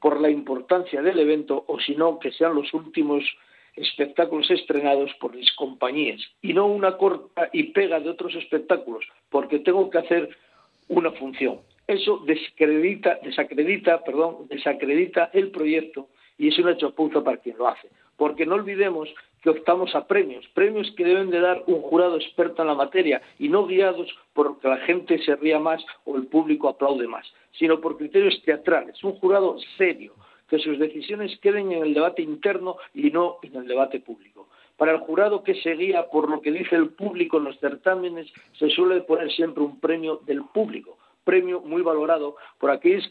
[0.00, 3.24] por la importancia del evento o si no que sean los últimos
[3.76, 9.58] espectáculos estrenados por las compañías y no una corta y pega de otros espectáculos porque
[9.58, 10.36] tengo que hacer
[10.88, 11.60] una función.
[11.86, 17.88] Eso desacredita, perdón, desacredita el proyecto y es una chapuza para quien lo hace.
[18.16, 22.62] Porque no olvidemos que optamos a premios, premios que deben de dar un jurado experto
[22.62, 26.26] en la materia y no guiados por que la gente se ría más o el
[26.26, 30.14] público aplaude más, sino por criterios teatrales, un jurado serio,
[30.48, 34.48] que sus decisiones queden en el debate interno y no en el debate público.
[34.76, 38.32] Para el jurado que se guía por lo que dice el público en los certámenes,
[38.58, 43.08] se suele poner siempre un premio del público, premio muy valorado por aquellas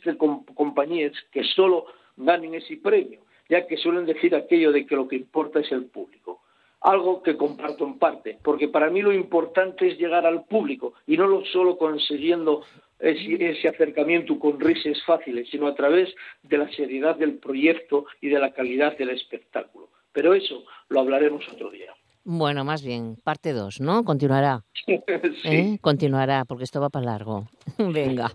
[0.56, 1.86] compañías que solo
[2.17, 5.86] ganen ese premio, ya que suelen decir aquello de que lo que importa es el
[5.86, 6.41] público.
[6.82, 11.15] Algo que comparto en parte, porque para mí lo importante es llegar al público y
[11.15, 12.63] no solo consiguiendo
[12.99, 18.39] ese, acercamiento con risas fáciles, sino a través de la seriedad del proyecto y de
[18.39, 19.89] la calidad del espectáculo.
[20.13, 21.93] Pero eso lo hablaremos otro día.
[22.26, 24.06] Bueno, más bien, parte 2, ¿no?
[24.06, 24.62] Continuará.
[24.88, 25.78] ¿Eh?
[25.82, 27.49] Continuará, porque esto va para largo.
[27.78, 28.32] Venga.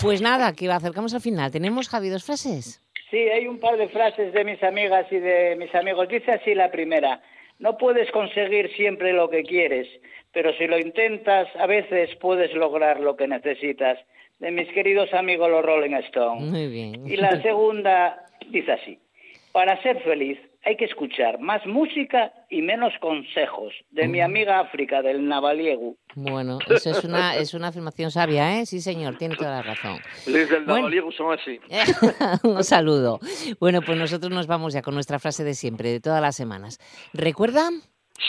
[0.00, 1.50] Pues nada, que acercamos al final.
[1.50, 2.82] ¿Tenemos, Javi, dos frases?
[3.10, 6.08] Sí, hay un par de frases de mis amigas y de mis amigos.
[6.08, 7.20] Dice así la primera.
[7.58, 9.88] No puedes conseguir siempre lo que quieres,
[10.32, 13.98] pero si lo intentas, a veces puedes lograr lo que necesitas.
[14.38, 16.50] De mis queridos amigos los Rolling Stones.
[16.50, 17.06] Muy bien.
[17.06, 18.98] Y la segunda dice así.
[19.52, 23.72] Para ser feliz hay que escuchar más música y menos consejos.
[23.90, 25.96] De mi amiga África, del Navaliegu.
[26.16, 28.66] Bueno, eso es una, es una afirmación sabia, ¿eh?
[28.66, 30.00] Sí, señor, tiene toda la razón.
[30.26, 31.60] Les del Navaliegu son así.
[32.42, 33.20] Un saludo.
[33.60, 36.80] Bueno, pues nosotros nos vamos ya con nuestra frase de siempre, de todas las semanas.
[37.12, 37.70] ¿Recuerda?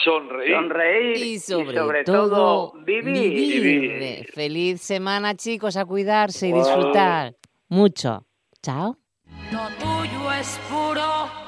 [0.04, 1.16] Sonreír.
[1.16, 4.28] y sobre, todo, vivir.
[4.32, 7.34] Feliz semana, chicos, a cuidarse y disfrutar
[7.68, 8.26] mucho.
[8.62, 8.96] Chao.
[9.50, 11.47] Lo tuyo es puro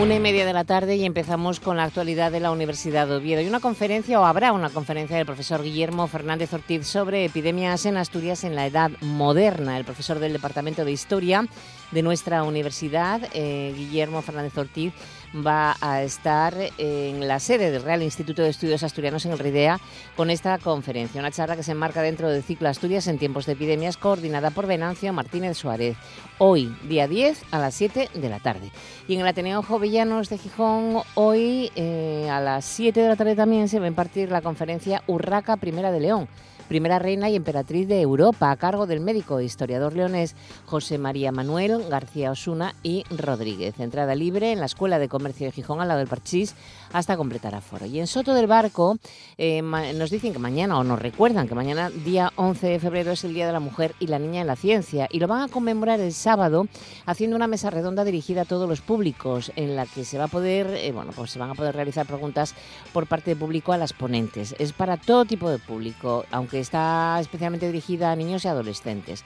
[0.00, 3.16] Una y media de la tarde y empezamos con la actualidad de la Universidad de
[3.16, 3.40] Oviedo.
[3.40, 7.98] Hay una conferencia, o habrá una conferencia del profesor Guillermo Fernández Ortiz sobre epidemias en
[7.98, 9.76] Asturias en la Edad Moderna.
[9.76, 11.46] El profesor del Departamento de Historia
[11.90, 14.94] de nuestra universidad, eh, Guillermo Fernández Ortiz,
[15.34, 19.80] va a estar en la sede del Real Instituto de Estudios Asturianos en el RIDEA
[20.16, 23.52] con esta conferencia, una charla que se enmarca dentro del ciclo Asturias en tiempos de
[23.52, 25.96] epidemias coordinada por Venancio Martínez Suárez,
[26.38, 28.70] hoy, día 10, a las 7 de la tarde.
[29.06, 33.36] Y en el Ateneo Jovellanos de Gijón, hoy eh, a las 7 de la tarde
[33.36, 36.28] también se va a impartir la conferencia Urraca Primera de León
[36.70, 41.32] primera reina y emperatriz de Europa, a cargo del médico e historiador leonés José María
[41.32, 43.80] Manuel García Osuna y Rodríguez.
[43.80, 46.54] Entrada libre en la Escuela de Comercio de Gijón, al lado del Parchís,
[46.92, 47.86] hasta completar aforo.
[47.86, 48.98] Y en Soto del Barco
[49.38, 53.24] eh, nos dicen que mañana, o nos recuerdan que mañana, día 11 de febrero, es
[53.24, 55.48] el Día de la Mujer y la Niña en la Ciencia, y lo van a
[55.48, 56.66] conmemorar el sábado
[57.06, 60.28] haciendo una mesa redonda dirigida a todos los públicos, en la que se va a
[60.28, 62.54] poder, eh, bueno, pues se van a poder realizar preguntas
[62.92, 64.54] por parte del público a las ponentes.
[64.58, 69.24] Es para todo tipo de público, aunque está especialmente dirigida a niños y adolescentes.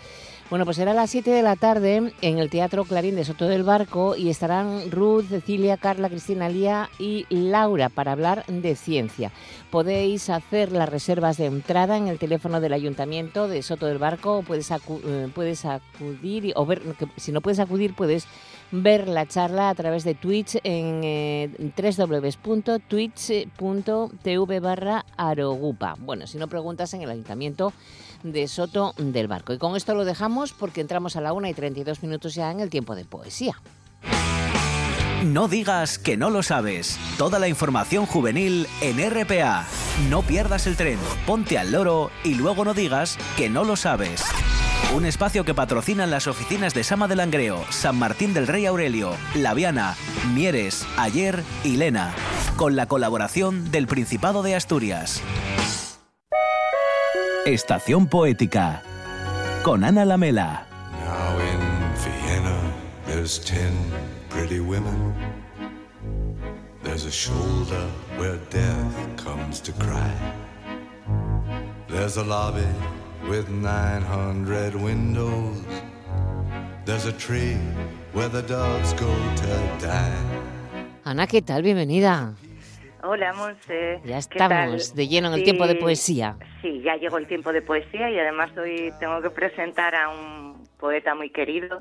[0.50, 3.46] Bueno, pues será a las 7 de la tarde en el Teatro Clarín de Soto
[3.46, 9.33] del Barco y estarán Ruth, Cecilia, Carla, Cristina Lía y Laura para hablar de ciencia.
[9.70, 14.42] Podéis hacer las reservas de entrada en el teléfono del Ayuntamiento de Soto del Barco
[14.46, 16.83] puedes, eh, puedes acudir o ver,
[17.16, 18.26] si no puedes acudir puedes
[18.70, 22.80] ver la charla a través de Twitch en eh, www.twitch.tv
[24.61, 25.96] barra arogupa.
[25.98, 27.72] Bueno, si no preguntas en el Ayuntamiento
[28.25, 29.53] de Soto del Barco.
[29.53, 32.59] Y con esto lo dejamos porque entramos a la 1 y 32 minutos ya en
[32.59, 33.55] el tiempo de poesía.
[35.23, 36.99] No digas que no lo sabes.
[37.17, 39.65] Toda la información juvenil en RPA.
[40.11, 44.23] No pierdas el tren, ponte al loro y luego no digas que no lo sabes.
[44.95, 49.17] Un espacio que patrocinan las oficinas de Sama del Langreo, San Martín del Rey Aurelio,
[49.35, 49.97] Laviana,
[50.35, 52.15] Mieres, Ayer y Lena,
[52.57, 55.23] con la colaboración del Principado de Asturias.
[57.46, 58.83] Estación Poética
[59.62, 60.66] con Ana Lamela.
[61.04, 61.61] Now in
[61.94, 62.72] Vienna
[63.04, 63.70] there's ten
[64.30, 65.12] pretty women.
[66.83, 70.11] There's a shoulder where death comes to cry.
[71.87, 72.66] There's a lobby
[73.28, 75.62] with 900 windows.
[76.87, 77.59] There's a tree
[78.14, 80.16] where the doves go to die.
[81.04, 81.62] Ana, ¿qué tal?
[81.62, 82.35] Bienvenida.
[83.07, 84.01] Hola, Monse.
[84.05, 86.37] Ya estamos de lleno en el tiempo de poesía.
[86.62, 90.64] Sí, ya llegó el tiempo de poesía y además hoy tengo que presentar a un
[90.79, 91.81] poeta muy querido,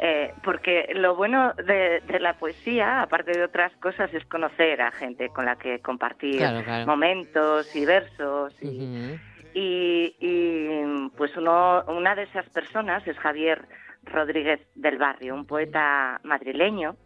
[0.00, 5.28] eh, porque lo bueno de, la poesía, aparte de otras cosas, es conocer a gente
[5.28, 6.42] con la que compartir
[6.86, 8.54] momentos y versos.
[8.60, 13.64] Y, y, pues uno, una de esas personas es Javier
[14.04, 16.96] Rodríguez del Barrio, un poeta madrileño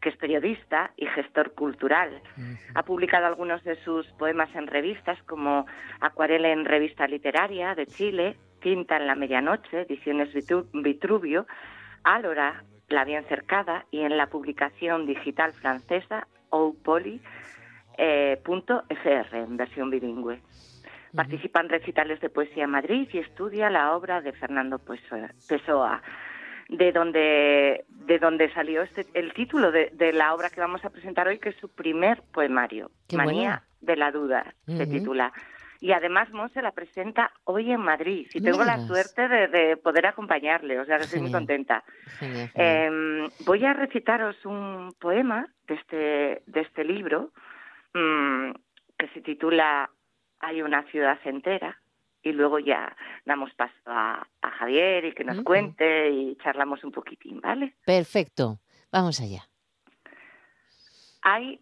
[0.00, 2.22] que es periodista y gestor cultural.
[2.74, 5.66] Ha publicado algunos de sus poemas en revistas como
[6.00, 10.28] Acuarela en Revista Literaria de Chile, Tinta en la Medianoche, Ediciones
[10.72, 11.46] Vitruvio,
[12.02, 17.20] Álora, La Bien Cercada y en la publicación digital francesa Oupoli.fr
[17.98, 18.38] eh,
[19.32, 20.40] en versión bilingüe.
[21.14, 26.00] Participa en recitales de poesía en Madrid y estudia la obra de Fernando Pessoa
[26.70, 31.26] de donde, de donde salió este, el título de, la obra que vamos a presentar
[31.26, 35.32] hoy, que es su primer poemario, Manía de la Duda, se titula.
[35.80, 38.28] Y además Monse la presenta hoy en Madrid.
[38.34, 41.82] Y tengo la suerte de, poder acompañarle, o sea que estoy muy contenta.
[42.54, 47.30] Em, voy a recitaros un poema de este, de este libro
[47.94, 48.50] mm,
[48.98, 49.90] que se titula
[50.40, 51.80] Hay una ciudad entera
[52.22, 57.40] y luego ya damos paso a, Javier y que nos cuente y charlamos un poquitín,
[57.40, 57.76] ¿vale?
[57.86, 58.58] Perfecto,
[58.92, 59.48] vamos allá.
[61.22, 61.60] Hay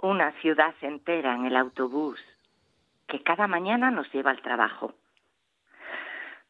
[0.00, 2.20] una ciudad entera en el autobús
[3.08, 4.94] que cada mañana nos lleva al trabajo.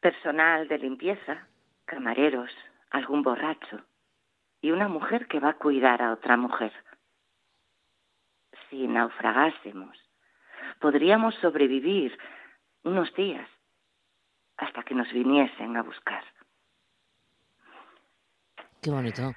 [0.01, 1.47] Personal de limpieza,
[1.87, 2.51] camareros,
[2.91, 3.81] algún borracho
[4.61, 6.73] y una mujer que va a cuidar a otra mujer.
[8.69, 9.97] Si naufragásemos,
[10.81, 12.19] podríamos sobrevivir
[12.85, 13.49] unos días
[14.57, 16.23] hasta que nos viniesen a buscar.
[18.83, 19.33] Qué bonito.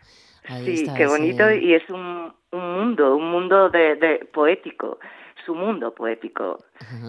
[0.66, 5.00] sí, qué bonito y es un, mundo, un mundo de, poético,
[5.46, 6.64] su mundo poético.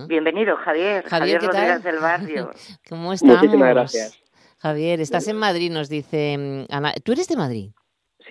[0.07, 1.05] Bienvenido, Javier.
[1.05, 2.51] Javier, Rodríguez del Barrio.
[2.88, 3.37] ¿Cómo estamos?
[3.37, 4.23] Muchísimas gracias.
[4.59, 6.95] Javier, estás en Madrid, nos dice mm, Ana.
[7.03, 7.71] ¿Tú eres de Madrid?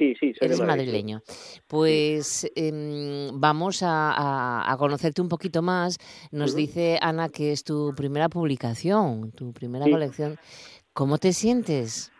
[0.01, 1.21] Sí, sí, soy Eres madrileño.
[1.67, 5.99] Pues em, vamos a, conocerte un poquito más.
[6.31, 10.37] Nos dice Ana que es tu primera publicación, tu primera colección.
[10.93, 12.11] ¿Cómo te sientes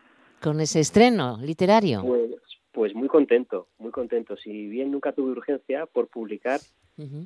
[0.44, 2.04] con ese estreno literario?
[2.04, 2.32] Pues,
[2.72, 4.38] pues, muy contento, muy contento.
[4.38, 6.60] Si bien nunca tuve urgencia por publicar,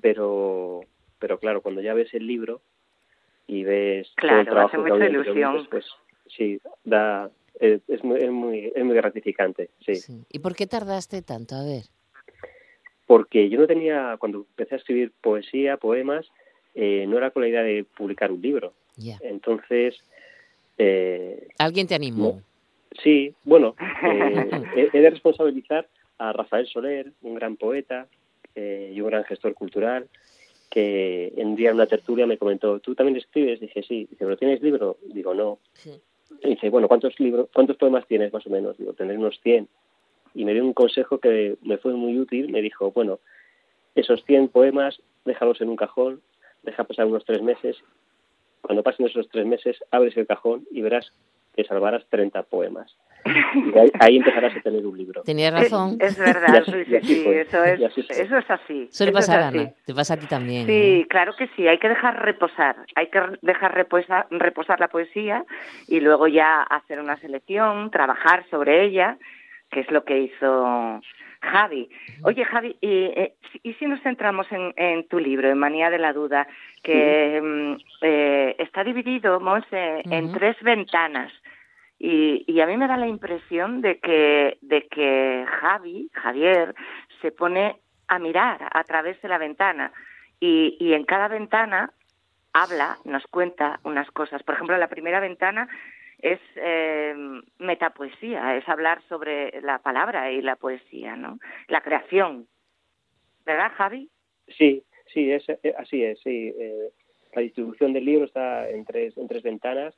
[0.02, 0.80] pero,
[1.20, 2.62] pero claro, cuando ya ves el libro
[3.46, 5.68] y ves claro, el trabajo hace mucha ilusión.
[5.70, 5.86] pues
[6.28, 9.94] sí, da, es, muy, es, muy, es muy gratificante, sí.
[10.30, 11.56] ¿Y por qué tardaste tanto?
[11.56, 11.84] A ver.
[13.08, 16.28] Porque yo no tenía, cuando empecé a escribir poesía, poemas,
[16.74, 18.74] eh, no era con la idea de publicar un libro.
[19.22, 19.96] Entonces...
[20.78, 22.42] Eh, ¿Alguien te animó?
[23.04, 25.88] sí, bueno, eh, he, de responsabilizar
[26.18, 28.08] a Rafael Soler, un gran poeta
[28.58, 30.08] y un gran gestor cultural,
[30.70, 33.60] que en día en una tertulia me comentó, ¿tú también escribes?
[33.60, 34.08] Dije, sí.
[34.10, 34.98] Dice, ¿pero tienes libro?
[35.14, 35.60] Digo, no.
[35.74, 36.02] Sí
[36.44, 38.78] dice, bueno, ¿cuántos libros, cuántos poemas tienes más o menos?
[38.78, 39.68] Digo, tendré unos 100.
[40.34, 42.50] Y me dio un consejo que me fue muy útil.
[42.50, 43.20] Me dijo, bueno,
[43.96, 46.22] esos 100 poemas, déjalos en un cajón,
[46.64, 47.78] deja pasar unos tres meses.
[48.62, 51.14] Cuando pasen esos tres meses, abres el cajón y verás
[51.56, 52.96] que salvarás 30 poemas.
[54.00, 55.24] ahí, empezarás a tener un libro.
[55.24, 55.98] Tenías razón.
[56.00, 58.88] Es, verdad, sí, sí, eso, es, eso es así.
[58.92, 59.72] Suele pasar, Ana.
[59.86, 60.66] Te pasa a ti también.
[60.68, 61.08] Sí, ¿eh?
[61.10, 61.68] claro que sí.
[61.68, 62.76] Hay que dejar reposar.
[62.96, 65.44] Hay que dejar reposar, reposar la poesía
[65.88, 69.18] y luego ya hacer una selección, trabajar sobre ella,
[69.72, 71.02] que es lo que hizo
[71.42, 71.90] Javi.
[72.24, 73.34] Oye, Javi, ¿y, eh,
[73.64, 76.48] y si nos centramos en, tu libro, en Manía de la Duda,
[76.84, 81.32] que mm, eh, está dividido, Monse, en tres ventanas?
[82.08, 86.76] Y, a mí me da la impresión de que, de que Javi, Javier,
[87.20, 89.92] se pone a mirar a través de la ventana
[90.40, 91.92] y, y en cada ventana
[92.54, 94.44] habla, nos cuenta unas cosas.
[94.44, 95.68] Por ejemplo, la primera ventana
[96.20, 97.16] es eh,
[97.58, 101.40] metapoesía, es hablar sobre la palabra y la poesía, ¿no?
[101.70, 102.48] La creación.
[103.48, 104.12] ¿Verdad, Javi?
[104.48, 106.54] Sí, sí, es, eh, así es, sí.
[106.56, 106.92] Eh,
[107.34, 109.96] la distribución del libro está en tres, en tres ventanas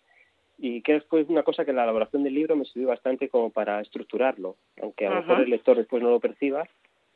[0.58, 3.80] y que es una cosa que la elaboración del libro me sirvió bastante como para
[3.82, 6.68] estructurarlo, aunque a lo mejor el lector después no lo perciba,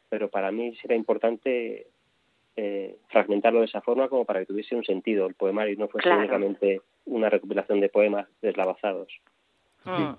[0.09, 1.87] pero para mí será importante
[2.55, 5.87] eh, fragmentarlo de esa forma como para que tuviese un sentido el poemario y no
[5.87, 9.11] fuese únicamente una recopilación de poemas deslavazados.
[9.85, 10.11] Mm.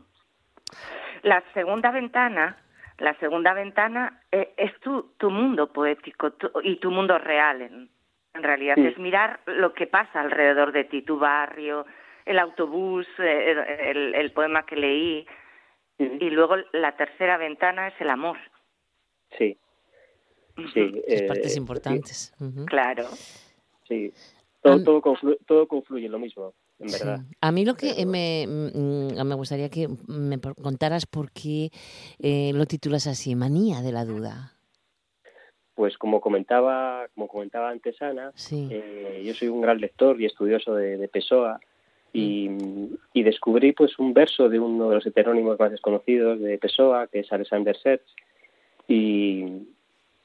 [1.22, 2.56] La segunda ventana,
[2.98, 6.32] la segunda ventana eh, es tu, tu mundo poético
[6.64, 7.90] y tu mundo real en,
[8.34, 8.78] realidad.
[8.78, 11.84] Es mirar lo que pasa alrededor de ti, tu barrio,
[12.24, 15.26] el autobús, eh, el, poema que leí.
[15.98, 18.36] Y luego la tercera ventana es el amor.
[19.38, 19.56] Sí.
[20.72, 21.02] Sí.
[21.28, 22.34] partes eh, importantes.
[22.66, 23.04] Claro.
[23.88, 24.12] Sí.
[24.62, 26.54] Todo, todo, confluye, todo confluye en lo mismo.
[26.78, 27.20] En verdad.
[27.40, 31.70] A mí lo que me, mm, me, gustaría que me contaras por qué
[32.18, 34.52] eh, lo titulas así, Manía de la Duda.
[35.74, 40.98] Pues como comentaba, como comentaba antes Ana, yo soy un gran lector y estudioso de,
[40.98, 41.60] de Pessoa
[42.12, 47.20] y, descubrí pues un verso de uno de los heterónimos más desconocidos de Pessoa, que
[47.20, 48.04] es Alexander Serge,
[48.88, 49.44] y,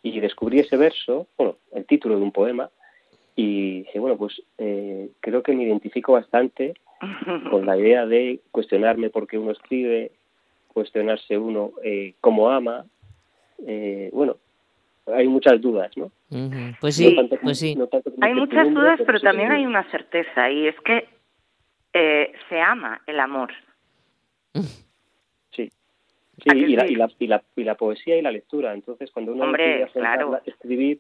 [0.02, 2.70] y descubrí ese verso, bueno, el título de un poema,
[3.36, 6.74] y dije, bueno, pues eh, creo que me identifico bastante
[7.52, 10.12] con la idea de cuestionarme por qué uno escribe,
[10.74, 12.86] cuestionarse uno eh, cómo ama,
[13.66, 14.38] eh, bueno,
[15.06, 16.12] hay muchas dudas, ¿no?
[16.82, 17.78] Pues sí, pues sí.
[18.22, 21.08] hay muchas dudas, pero también hay una certeza, y es que
[21.98, 23.52] eh, se ama el amor.
[25.52, 25.72] Sí.
[26.44, 28.74] Sí, y la, y, la, y, la, y la poesía y la lectura.
[28.74, 30.40] Entonces, cuando uno Hombre, claro.
[30.46, 31.00] escribir,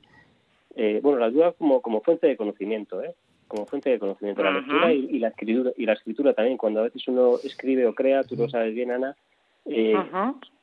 [0.76, 3.14] eh, bueno, la duda como, como fuente de conocimiento, ¿eh?
[3.48, 4.44] Como fuente de conocimiento.
[4.44, 6.58] La lectura y, la escritura, y la escritura también.
[6.58, 9.16] Cuando a veces uno escribe o crea, tú lo sabes bien, Ana,
[9.70, 9.96] eh,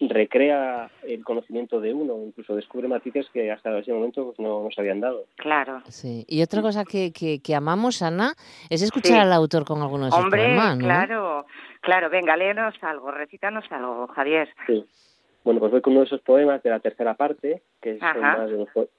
[0.01, 4.79] recrea el conocimiento de uno, incluso descubre matices que hasta ese momento pues, no nos
[4.79, 5.27] habían dado.
[5.37, 5.83] Claro.
[5.89, 6.25] Sí.
[6.27, 8.33] Y otra cosa que, que, amamos, Ana,
[8.71, 11.47] es escuchar al autor con algunos de sus Hombre, claro,
[11.81, 12.11] claro.
[12.11, 14.49] Venga, léenos algo, recítanos algo, Javier.
[14.67, 14.85] Sí.
[15.45, 18.51] Bueno, pues voy con uno de esos poemas de la tercera parte, que son más,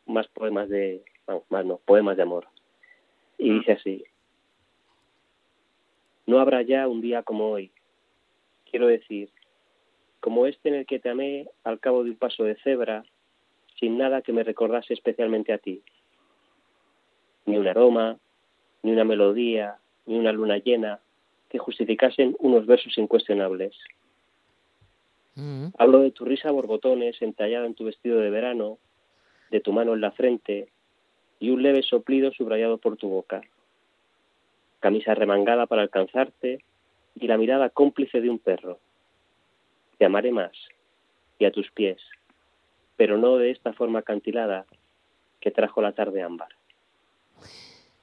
[0.06, 1.04] más, poemas de,
[1.50, 2.46] más no, poemas de amor.
[3.40, 3.60] Y mm.
[3.60, 4.06] dice así,
[6.28, 7.72] no habrá ya un día como hoy.
[8.70, 9.32] Quiero decir,
[10.26, 13.06] como este en el que te amé al cabo de un paso de cebra,
[13.80, 15.84] sin nada que me recordase especialmente a ti.
[17.46, 18.18] Ni un aroma,
[18.82, 19.76] ni una melodía,
[20.08, 21.00] ni una luna llena
[21.48, 23.78] que justificasen unos versos incuestionables.
[25.36, 25.68] Mm.
[25.78, 28.80] Hablo de tu risa borbotones entallada en tu vestido de verano,
[29.52, 30.70] de tu mano en la frente
[31.40, 33.42] y un leve soplido subrayado por tu boca.
[34.80, 36.64] Camisa remangada para alcanzarte
[37.14, 38.80] y la mirada cómplice de un perro
[39.98, 40.52] te amaré más
[41.40, 42.00] y a tus pies,
[42.96, 44.66] pero no de esta forma acantilada
[45.42, 46.50] que trajo la tarde ámbar.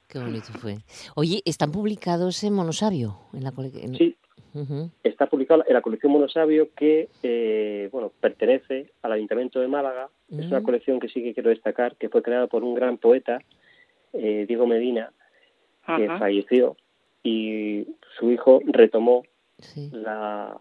[0.07, 0.77] Qué bonito fue.
[1.15, 3.17] Oye, ¿están publicados en Monosabio?
[3.33, 3.51] En la
[3.97, 4.15] Sí,
[5.03, 10.09] está publicado en la colección Monosabio que eh, bueno pertenece al Ayuntamiento de Málaga.
[10.29, 10.63] Es una mm.
[10.63, 13.39] colección que sí que quiero destacar, que fue creada por un gran poeta,
[14.13, 15.11] eh, Diego Medina,
[15.97, 16.77] que falleció,
[17.23, 19.23] y su hijo retomó
[19.91, 20.57] la,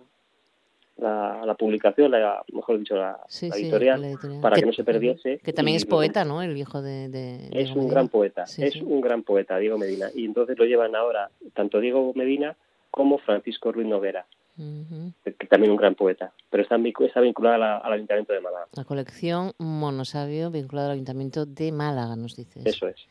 [1.02, 5.38] la, publicación, la, mejor dicho, la, editorial, para que, no se perdiese.
[5.38, 6.42] Que también es poeta, ¿no?
[6.42, 7.48] El viejo de...
[7.52, 10.08] es un gran poeta, es un gran poeta, Diego Medina.
[10.14, 12.56] Y entonces lo llevan ahora tanto Diego Medina
[12.90, 14.26] como Francisco Ruiz Noguera.
[14.56, 18.66] que también un gran poeta, pero está, está vinculada al Ayuntamiento de Málaga.
[18.76, 22.64] La colección Monosabio vinculada al Ayuntamiento de Málaga, nos dices.
[22.64, 23.06] Eso es.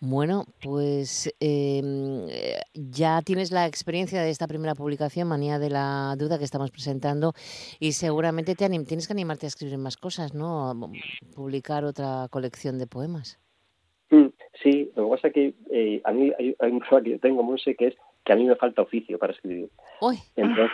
[0.00, 6.14] Bueno, pues em, eh, ya tienes la experiencia de esta primera publicación, Manía de la
[6.16, 7.32] Duda, que estamos presentando,
[7.80, 10.70] y seguramente te tienes que animarte a escribir más cosas, ¿no?
[10.70, 10.74] A
[11.34, 13.40] publicar otra colección de poemas.
[14.10, 14.28] Mm,
[14.62, 17.42] sí, lo que pasa es que eh, a mí hay, un problema que yo tengo,
[17.42, 19.68] Monse, que es que a mí me falta oficio para escribir.
[20.00, 20.18] Uy.
[20.36, 20.70] Entonces,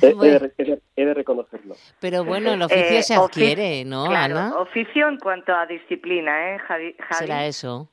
[0.00, 1.74] he, de, reconocerlo.
[2.00, 4.54] Pero bueno, el oficio eh, se adquiere, ¿no, Ana?
[4.58, 6.94] Oficio en cuanto a disciplina, ¿eh, Javi?
[7.18, 7.90] Será eso.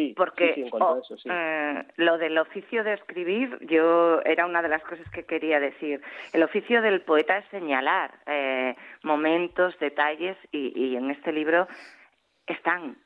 [0.00, 1.28] Sí, porque sí, eso, sí.
[1.30, 6.00] Eh, lo del oficio de escribir, yo era una de las cosas que quería decir.
[6.32, 11.68] El oficio del poeta es señalar eh, momentos, detalles, y, y en este libro
[12.46, 12.96] están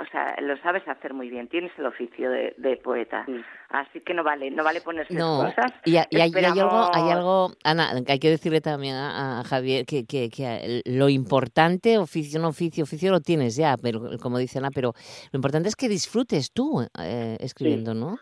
[0.00, 3.26] o sea, lo sabes hacer muy bien, tienes el oficio de, poeta,
[3.68, 5.44] así que no vale, no vale ponerse no.
[5.44, 5.72] cosas.
[5.84, 6.08] Y, hay,
[6.44, 12.40] algo, hay algo, Ana, hay que decirle también a, Javier que, que, lo importante, oficio,
[12.40, 14.92] no oficio, oficio lo tienes ya, pero como dice Ana, pero
[15.30, 18.18] lo importante es que disfrutes tú eh, escribiendo, ¿no?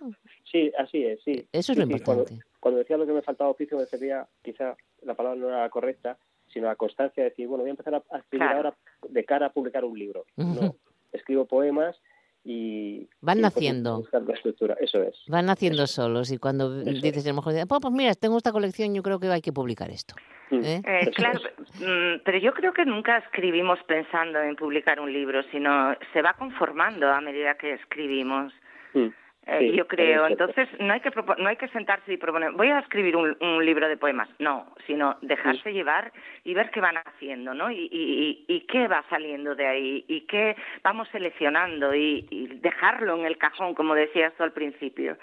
[0.50, 1.46] Sí, así es, sí.
[1.52, 2.40] Eso es lo importante.
[2.58, 6.18] Cuando, decía lo que me faltaba oficio, me sería, quizá la palabra no era correcta,
[6.52, 8.74] sino la constancia de decir, bueno, voy a empezar a, escribir ahora
[9.08, 10.24] de cara a publicar un libro.
[10.36, 10.74] No,
[11.12, 11.96] escribo poemas
[12.42, 17.34] y van naciendo la estructura eso es van naciendo solos y cuando dices a lo
[17.34, 20.14] mejor pues, pues mira tengo esta colección yo creo que hay que publicar esto
[20.50, 20.64] mm.
[20.64, 20.82] ¿eh?
[20.86, 21.38] Eh, claro
[21.80, 26.32] mm, pero yo creo que nunca escribimos pensando en publicar un libro sino se va
[26.32, 28.54] conformando a medida que escribimos
[28.94, 29.08] mm.
[29.46, 30.26] Eh, yo creo.
[30.26, 33.88] Entonces, no hay que no hay que sentarse y proponer, voy a escribir un, libro
[33.88, 34.28] de poemas.
[34.38, 36.12] No, sino dejarse llevar
[36.44, 37.70] y ver qué van haciendo, ¿no?
[37.70, 43.26] Y, y, y, qué va saliendo de ahí y qué vamos seleccionando y, dejarlo en
[43.26, 45.16] el cajón, como decías tú al principio.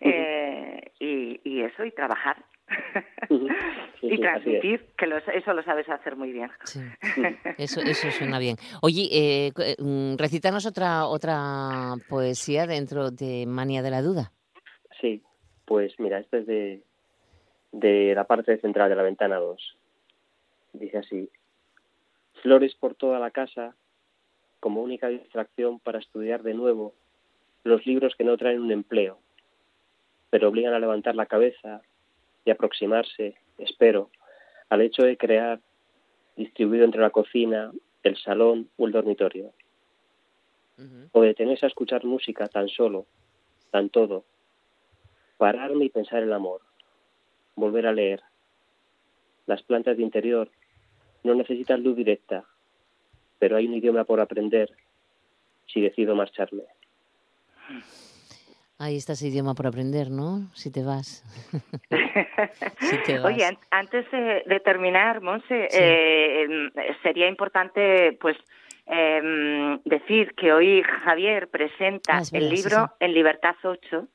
[0.00, 2.36] eh, y, y eso, y trabajar
[4.02, 6.50] y transmitir, que eso lo sabes hacer muy bien.
[6.64, 6.80] Sí,
[7.58, 8.56] eso, eso suena bien.
[8.82, 14.32] Oye, eh, mm, recítanos otra, otra poesía dentro de Manía de la Duda.
[15.00, 15.22] Sí,
[15.64, 16.82] pues mira, esta es de,
[17.72, 19.76] de la parte central de la ventana 2.
[20.72, 21.30] Dice así,
[22.42, 23.74] flores por toda la casa
[24.60, 26.94] como única distracción para estudiar de nuevo
[27.64, 29.18] los libros que no traen un empleo,
[30.30, 31.82] pero obligan a levantar la cabeza
[32.44, 34.10] y aproximarse, espero,
[34.68, 35.60] al hecho de crear
[36.36, 37.72] distribuido entre la cocina,
[38.02, 39.52] el salón o el dormitorio.
[41.12, 43.04] O detenerse a escuchar música tan solo,
[43.70, 44.24] tan todo.
[45.36, 46.62] Pararme y pensar el amor.
[47.54, 48.22] Volver a leer.
[49.46, 50.50] Las plantas de interior
[51.22, 52.46] no necesitan luz directa,
[53.38, 54.70] pero hay un idioma por aprender
[55.66, 56.64] si decido marcharme.
[58.80, 60.48] Ahí está ese idioma por aprender, ¿no?
[60.54, 61.22] Si te vas.
[63.24, 66.70] Oye, antes de, terminar, Monse, eh, em,
[67.02, 68.38] sería importante, pues,
[68.86, 74.08] em, decir que hoy Javier presenta ah, el libro En Libertad 8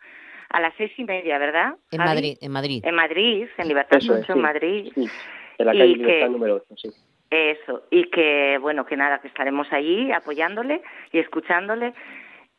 [0.49, 1.75] a las seis y media, ¿verdad?
[1.91, 2.83] En Madrid, en Madrid.
[2.83, 4.91] En Madrid, en Libertad 8 en Madrid.
[4.95, 6.89] En la calle Libertad número 8, sí.
[7.29, 11.93] Eso, y que, bueno, que nada, que estaremos allí apoyándole y escuchándole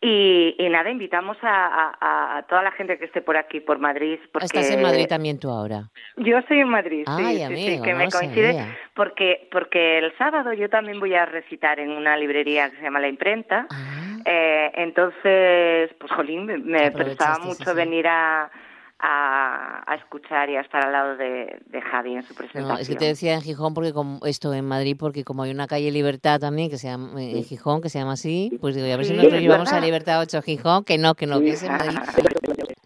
[0.09, 4.19] y, nada, invitamos a, toda la gente que esté por aquí, por Madrid.
[4.33, 4.47] Porque...
[4.47, 5.89] ¿Estás en Madrid también tú ahora?
[6.17, 8.77] Yo estoy en Madrid, sí, sí, que me coincide.
[8.95, 13.01] Porque, porque el sábado yo también voy a recitar en una librería que se llama
[13.01, 13.67] La Imprenta.
[13.71, 14.19] Ah.
[14.25, 18.51] Eh, entonces, pues, jolín, me, me prestaba mucho venir a
[18.99, 22.69] a, escuchar y a estar al lado de, Javi en su presentación.
[22.69, 25.51] No, es que te decía en Gijón, porque como esto en Madrid, porque como hay
[25.51, 28.87] una calle Libertad también, que se llama, en Gijón, que se llama así, pues digo,
[28.93, 31.63] a ver si nos llevamos a Libertad 8 Gijón, que no, que no, que es
[31.63, 31.99] en Madrid.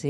[0.00, 0.08] Sí.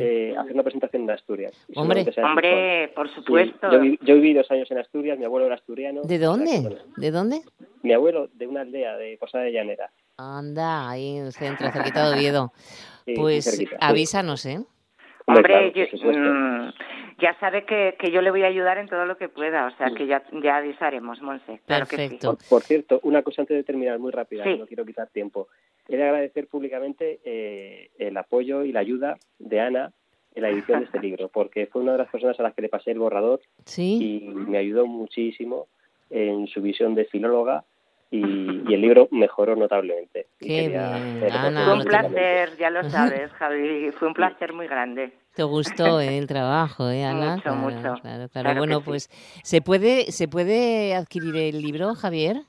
[0.00, 1.54] Eh, haciendo presentación de Asturias.
[1.74, 3.70] Hombre, hombre, por supuesto.
[3.72, 6.02] yo, viví dos años en Asturias, mi abuelo era asturiano.
[6.02, 6.76] ¿De dónde?
[6.98, 7.40] ¿De dónde?
[7.82, 9.90] Mi abuelo de una aldea de Posada de Llanera.
[10.16, 12.52] Anda, ahí en el centro, cerquita de Oviedo
[13.16, 14.60] pues avísanos, ¿eh?
[15.26, 16.72] Hombre, mm,
[17.20, 19.76] ya sabe que, que, yo le voy a ayudar en todo lo que pueda, o
[19.76, 21.60] sea que ya, ya avisaremos, Monse.
[21.64, 22.36] Perfecto.
[22.48, 25.48] por, cierto, una cosa antes de terminar, muy rápida, no quiero quitar tiempo.
[25.88, 29.92] De agradecer públicamente eh, el apoyo y la ayuda de Ana
[30.34, 32.62] en la edición de este libro, porque fue una de las personas a las que
[32.62, 33.40] le pasé el borrador
[33.76, 35.68] y me ayudó muchísimo
[36.10, 37.64] en su visión de filóloga
[38.68, 40.26] y, el libro mejoró notablemente.
[40.38, 41.30] Qué bien.
[41.64, 45.12] fue un placer, ya lo sabes, Javi, fue un placer muy grande.
[45.34, 47.36] Te gustó el trabajo, ¿eh, Ana?
[47.36, 47.94] Mucho, mucho.
[48.02, 48.54] Claro, claro.
[48.58, 49.08] bueno, pues,
[49.42, 52.42] ¿se puede, ¿se puede adquirir el libro, Javier?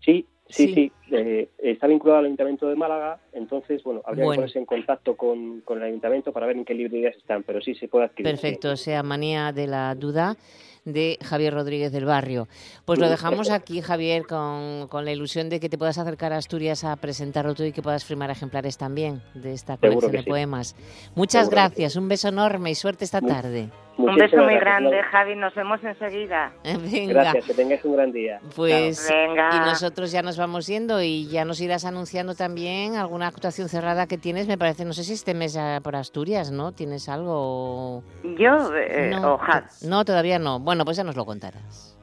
[0.00, 0.92] Sí, sí, sí.
[1.12, 5.60] Eh, está vinculado al Ayuntamiento de Málaga, entonces, bueno, habría que ponerse en contacto con,
[5.62, 8.32] con, el Ayuntamiento para ver en qué librerías están, pero sí se puede adquirir.
[8.32, 10.36] Perfecto, o sea, manía de la duda
[10.84, 12.46] de Javier Rodríguez del Barrio.
[12.84, 16.36] Pues lo dejamos aquí, Javier, con, con, la ilusión de que te puedas acercar a
[16.36, 20.76] Asturias a presentarlo todo y que puedas firmar ejemplares también de esta colección de poemas.
[21.14, 23.70] Muchas gracias, un beso enorme y suerte esta tarde.
[23.96, 25.36] Un beso muy grande, Javi.
[25.36, 26.52] Nos vemos enseguida.
[26.64, 27.12] Venga.
[27.12, 28.40] Gracias, que tengas un gran día.
[28.56, 33.68] Pues, y nosotros ya nos vamos yendo y ya nos irás anunciando también alguna actuación
[33.68, 36.72] cerrada que tienes, me parece, no sé si este mes por Asturias, ¿no?
[36.72, 38.02] ¿Tienes algo?
[38.38, 39.40] Yo, eh, no,
[39.82, 40.60] No, todavía no.
[40.60, 41.94] Bueno, pues ya nos lo contarás.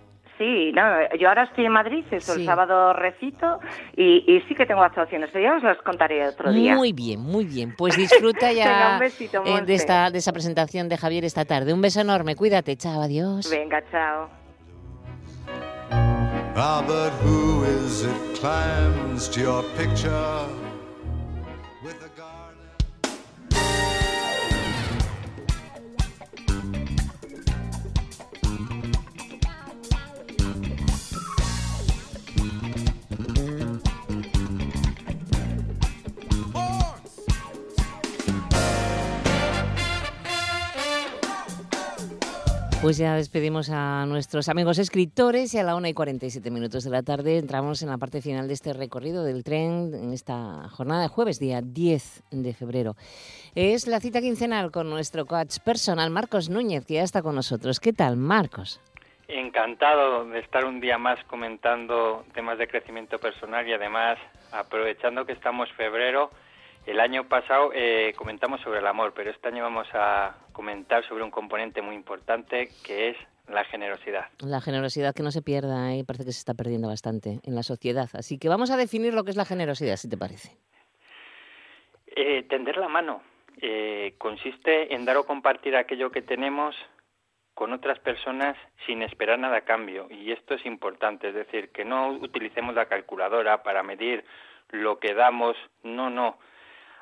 [0.42, 0.82] Sí, no,
[1.20, 3.60] yo ahora estoy en Madrid, eso, el sábado recito
[3.96, 6.76] y, sí que tengo actuaciones, pero ya os las contaré otro día.
[6.76, 7.76] Muy bien, muy bien.
[7.78, 11.76] Pues disfruta ya eh, de, esta, de esa presentación de Javier esta tarde.
[11.76, 13.52] Un beso enorme, cuídate, chao, adiós.
[13.52, 14.30] Venga, chao.
[16.56, 16.84] Ah,
[17.24, 20.61] who is it climbs to your picture?
[42.92, 46.90] Pues ya despedimos a nuestros amigos escritores y a la 1 y 47 minutos de
[46.90, 51.04] la tarde entramos en la parte final de este recorrido del tren en esta jornada
[51.04, 52.96] de jueves, día 10 de febrero.
[53.56, 57.80] Es la cita quincenal con nuestro coach personal, Marcos Núñez, que ya está con nosotros.
[57.80, 58.82] ¿Qué tal, Marcos?
[59.30, 64.18] Encantado de estar un día más comentando temas de crecimiento personal y además
[64.52, 66.30] aprovechando que estamos febrero
[66.86, 71.24] el año pasado eh, comentamos sobre el amor, pero este año vamos a comentar sobre
[71.24, 74.26] un componente muy importante que es la generosidad.
[74.40, 76.04] La generosidad que no se pierda y ¿eh?
[76.06, 78.10] parece que se está perdiendo bastante en la sociedad.
[78.14, 80.56] Así que vamos a definir lo que es la generosidad, si te parece.
[82.16, 83.22] Eh, tender la mano
[84.18, 86.76] consiste en dar o compartir aquello que tenemos
[87.54, 90.08] con otras personas sin esperar nada a cambio.
[90.10, 94.24] Y esto es importante, es decir, que no utilicemos la calculadora para medir
[94.70, 96.38] lo que damos, no, no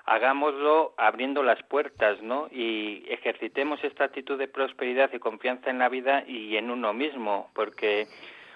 [0.10, 2.48] hagámoslo abriendo las puertas, ¿no?
[2.52, 7.52] Y ejercitemos esta actitud de prosperidad y confianza en la vida y en uno mismo,
[7.54, 8.08] porque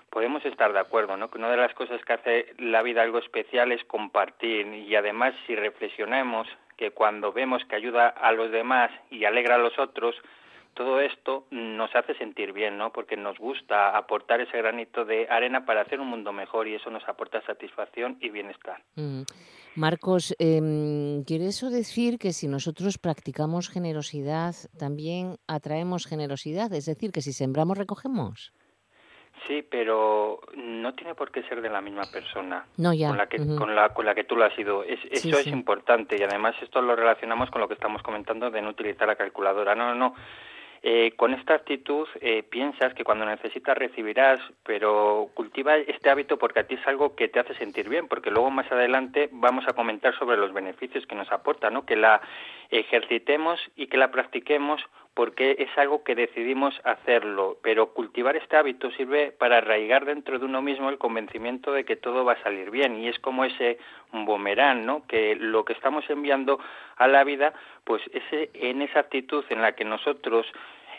[0.10, 1.30] podemos estar de acuerdo, ¿no?
[1.30, 5.36] Que una de las cosas que hace la vida algo especial es compartir y además
[5.46, 10.16] si reflexionamos que cuando vemos que ayuda a los demás y alegra a los otros,
[10.74, 12.92] todo esto nos hace sentir bien, ¿no?
[12.92, 16.90] Porque nos gusta aportar ese granito de arena para hacer un mundo mejor y eso
[16.90, 18.82] nos aporta satisfacción y bienestar.
[18.96, 19.24] Mm.
[19.76, 26.72] Marcos, eh, ¿quiere eso decir que si nosotros practicamos generosidad, también atraemos generosidad?
[26.74, 28.54] Es decir, que si sembramos, recogemos.
[29.48, 33.10] Sí, pero no tiene por qué ser de la misma persona no, ya.
[33.10, 34.84] con la que con la con la que tú lo has sido.
[34.84, 38.62] Es, eso es importante y además esto lo relacionamos con lo que estamos comentando de
[38.62, 39.76] no utilizar la calculadora.
[39.76, 40.16] No, no, no.
[40.86, 46.60] Eh, con esta actitud eh, piensas que cuando necesitas recibirás, pero cultiva este hábito porque
[46.60, 49.72] a ti es algo que te hace sentir bien, porque luego más adelante vamos a
[49.72, 51.86] comentar sobre los beneficios que nos aporta, ¿no?
[51.86, 52.20] Que la
[52.70, 54.82] ejercitemos y que la practiquemos
[55.14, 60.46] porque es algo que decidimos hacerlo, pero cultivar este hábito sirve para arraigar dentro de
[60.46, 63.78] uno mismo el convencimiento de que todo va a salir bien y es como ese
[64.12, 65.06] boomerang, ¿no?
[65.08, 66.60] Que lo que estamos enviando
[66.98, 67.54] a la vida,
[67.84, 70.48] pues ese, en esa actitud en la que nosotros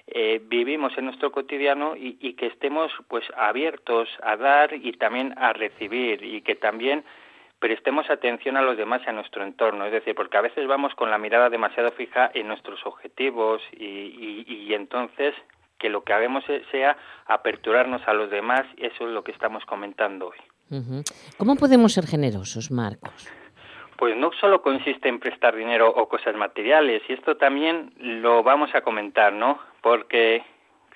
[0.06, 5.34] eh, vivimos en nuestro cotidiano y, y que estemos pues abiertos a dar y también
[5.38, 7.04] a recibir y que también
[7.64, 10.94] prestemos atención a los demás y a nuestro entorno, es decir, porque a veces vamos
[10.94, 15.34] con la mirada demasiado fija en nuestros objetivos y, entonces
[15.78, 16.94] que lo que hagamos sea
[17.24, 20.36] aperturarnos a los demás, y eso es lo que estamos comentando hoy.
[21.38, 23.32] ¿Cómo podemos ser generosos, Marcos?
[23.96, 28.74] Pues no solo consiste en prestar dinero o cosas materiales, y esto también lo vamos
[28.74, 29.58] a comentar, ¿no?
[29.80, 30.44] Porque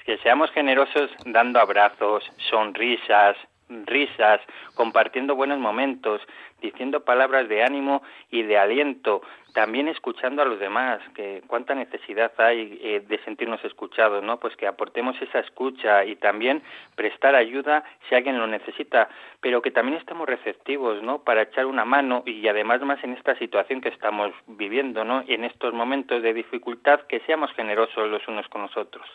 [0.05, 3.39] que seamos generosos dando abrazos, sonrisas,
[3.69, 4.41] risas,
[4.75, 6.21] compartiendo buenos momentos,
[6.61, 12.33] diciendo palabras de ánimo y de aliento, también escuchando a los demás, que cuánta necesidad
[12.39, 14.39] hay eh, de sentirnos escuchados, ¿no?
[14.39, 16.62] Pues que aportemos esa escucha y también
[16.95, 19.09] prestar ayuda si alguien lo necesita,
[19.41, 21.23] pero que también estemos receptivos, ¿no?
[21.25, 25.25] Para echar una mano y además más en esta situación que estamos viviendo, ¿no?
[25.27, 29.09] En estos momentos de dificultad, que seamos generosos los unos con los otros.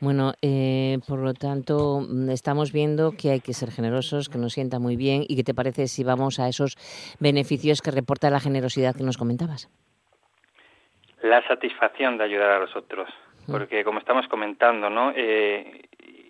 [0.00, 4.52] Bueno, eh, por lo tanto, mm, estamos viendo que hay que ser generosos, que nos
[4.52, 5.24] sienta muy bien.
[5.26, 6.76] ¿Y qué te parece si vamos a esos
[7.18, 9.68] beneficios que reporta la generosidad que nos comentabas?
[11.22, 13.08] La satisfacción de ayudar a los otros,
[13.46, 15.12] porque como estamos comentando, ¿no?
[15.14, 15.82] Eh,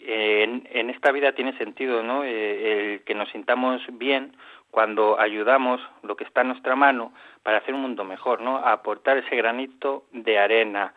[0.03, 2.25] en, esta vida tiene sentido, ¿no?
[2.25, 4.37] Eh, el que nos sintamos bien
[4.71, 7.13] cuando ayudamos lo que está en nuestra mano
[7.43, 8.57] para hacer un mundo mejor, ¿no?
[8.57, 10.95] A aportar ese granito de arena,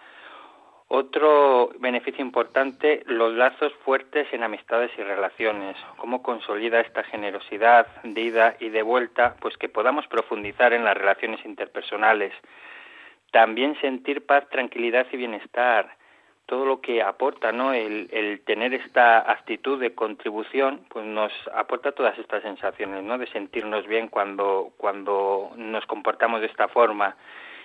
[0.96, 5.76] otro beneficio importante, los lazos fuertes en amistades y relaciones.
[5.98, 10.96] Cómo consolida esta generosidad de ida y de vuelta, pues que podamos profundizar en las
[10.96, 12.32] relaciones interpersonales.
[13.32, 15.98] También sentir paz, tranquilidad y bienestar.
[16.46, 17.74] todo lo que aporta, ¿no?
[17.74, 23.18] El, el, tener esta actitud de contribución, pues nos aporta todas estas sensaciones, ¿no?
[23.18, 27.16] De sentirnos bien cuando, cuando nos comportamos de esta forma.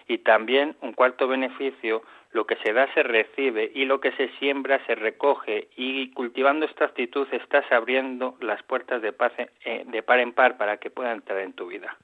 [0.09, 2.03] Y también un cuarto beneficio,
[2.33, 5.69] lo que se da se recibe y lo que se siembra se recoge.
[5.77, 9.33] Y cultivando esta actitud estás abriendo las puertas de, paz,
[9.65, 11.97] eh, de par en par para que puedan entrar en tu vida.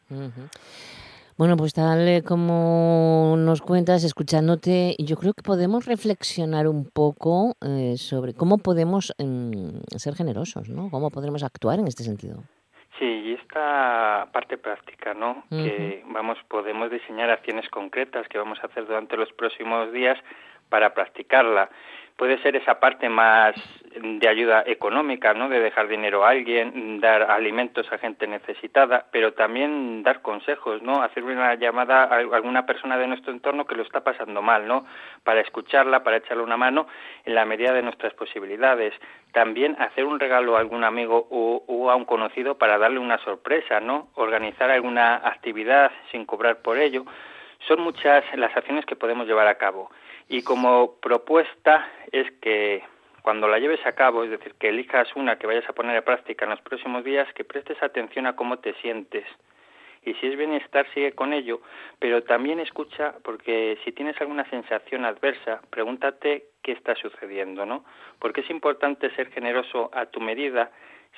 [1.37, 7.97] Bueno, pues tal como nos cuentas, escuchándote, yo creo que podemos reflexionar un poco eh,
[7.97, 10.91] sobre cómo podemos mm, ser generosos, ¿no?
[10.91, 12.45] Cómo podremos actuar en este sentido.
[12.99, 15.45] Sí, y esta parte práctica, ¿no?
[15.51, 20.17] Que vamos, podemos diseñar acciones concretas que vamos a hacer durante los próximos días
[20.69, 21.71] para practicarla
[22.17, 23.55] puede ser esa parte más
[24.01, 25.49] de ayuda económica, ¿no?
[25.49, 31.03] De dejar dinero a alguien, dar alimentos a gente necesitada, pero también dar consejos, ¿no?
[31.03, 34.85] Hacer una llamada a alguna persona de nuestro entorno que lo está pasando mal, ¿no?
[35.23, 36.87] Para escucharla, para echarle una mano
[37.25, 38.95] en la medida de nuestras posibilidades.
[39.33, 43.19] También hacer un regalo a algún amigo o, o a un conocido para darle una
[43.19, 44.09] sorpresa, ¿no?
[44.15, 47.05] Organizar alguna actividad sin cobrar por ello.
[47.69, 49.91] Son muchas las acciones que podemos llevar a cabo.
[50.29, 52.83] Y como propuesta es que
[53.23, 56.05] cuando la lleves a cabo, es decir, que elijas una que vayas a poner en
[56.05, 59.25] práctica en los próximos días, que prestes atención a cómo te sientes.
[60.03, 61.63] Y si es bienestar, sigue con ello,
[61.99, 67.85] pero también escucha, porque si tienes alguna sensación adversa, pregúntate qué está sucediendo, ¿no?
[68.19, 70.71] Porque es importante ser generoso a tu medida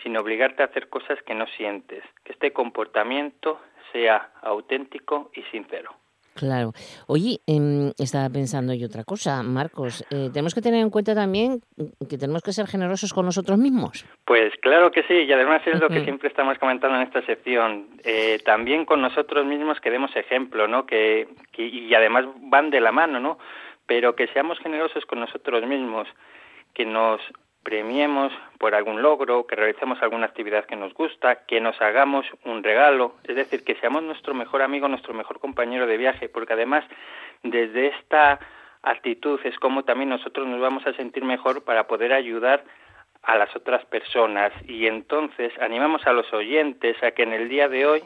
[0.03, 3.61] sin obligarte a hacer cosas que no sientes, que este comportamiento
[3.93, 5.91] sea auténtico y sincero.
[6.37, 6.73] Claro.
[7.07, 10.05] Oye, em, estaba pensando yo otra cosa, Marcos.
[10.11, 11.63] Eh, tenemos que tener en cuenta también
[12.09, 14.05] que tenemos que ser generosos con nosotros mismos.
[14.25, 17.89] Pues claro que sí, y además es lo que siempre estamos comentando en esta sección.
[18.05, 20.85] Eh, también con nosotros mismos que demos ejemplo, ¿no?
[20.85, 23.39] Que, que, y además van de la mano, ¿no?
[23.87, 26.07] Pero que seamos generosos con nosotros mismos,
[26.75, 27.21] que nos
[27.67, 32.63] premiemos por algún logro, que realicemos alguna actividad que nos gusta, que nos hagamos un
[32.63, 36.85] regalo, es decir, que seamos nuestro mejor amigo, nuestro mejor compañero de viaje, porque además
[37.43, 38.39] desde esta
[38.83, 42.63] actitud es como también nosotros nos vamos a sentir mejor para poder ayudar
[43.25, 44.53] a las otras personas.
[44.69, 48.05] Y entonces animamos a los oyentes a que en el día de hoy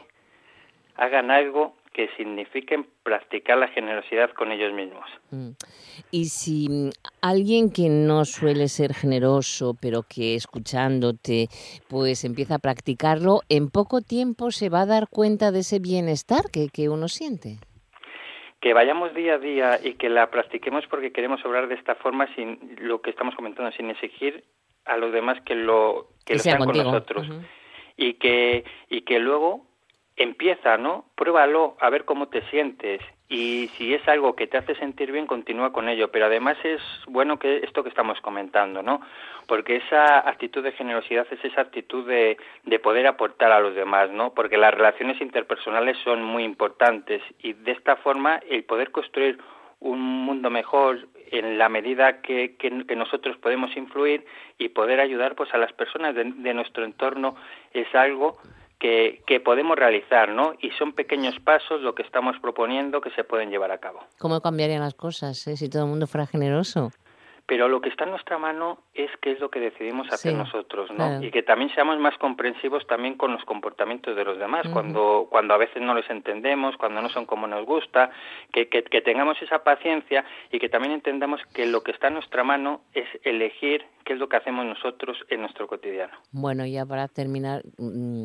[0.97, 5.05] hagan algo que signifiquen practicar la generosidad con ellos mismos.
[5.31, 5.49] Mm.
[6.11, 6.89] Y si mm,
[7.21, 11.47] alguien que no suele ser generoso, pero que escuchándote,
[11.89, 16.43] pues empieza a practicarlo, en poco tiempo se va a dar cuenta de ese bienestar
[16.51, 17.57] que, que uno siente.
[18.61, 22.33] Que vayamos día a día y que la practiquemos porque queremos obrar de esta forma
[22.35, 24.45] sin lo que estamos comentando, sin exigir
[24.85, 27.27] a los demás que lo que, lo sean con nosotros.
[27.97, 29.65] Y que y que luego
[30.21, 31.05] empieza, ¿no?
[31.15, 35.25] Pruébalo a ver cómo te sientes y si es algo que te hace sentir bien,
[35.25, 36.11] continúa con ello.
[36.11, 39.01] Pero además es bueno que esto que estamos comentando, ¿no?
[39.47, 44.11] Porque esa actitud de generosidad es esa actitud de, de poder aportar a los demás,
[44.11, 44.33] ¿no?
[44.33, 49.39] Porque las relaciones interpersonales son muy importantes y de esta forma el poder construir
[49.79, 54.25] un mundo mejor en la medida que, que, nosotros podemos influir
[54.57, 57.35] y poder ayudar pues a las personas de nuestro entorno
[57.73, 58.37] es algo
[58.81, 60.53] que, podemos realizar, ¿no?
[60.59, 63.99] Y son pequeños pasos lo que estamos proponiendo que se pueden llevar a cabo.
[64.19, 66.91] ¿Cómo cambiarían las cosas eh, si todo el mundo fuera generoso?
[67.51, 70.89] Pero lo que está en nuestra mano es qué es lo que decidimos hacer nosotros,
[70.97, 71.21] ¿no?
[71.21, 75.53] Y que también seamos más comprensivos también con los comportamientos de los demás, cuando cuando
[75.53, 78.09] a veces no les entendemos, cuando no son como nos gusta,
[78.53, 82.45] que, que, tengamos esa paciencia y que también entendamos que lo que está en nuestra
[82.45, 86.13] mano es elegir qué es lo que hacemos nosotros en nuestro cotidiano.
[86.31, 88.21] Bueno, ya para terminar, mm,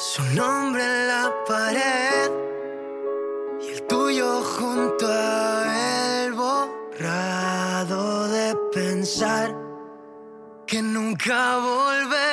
[0.00, 2.30] Su nombre en la pared
[3.60, 9.56] y el tuyo junto a él borrado de pensar
[10.68, 12.27] que nunca volverá.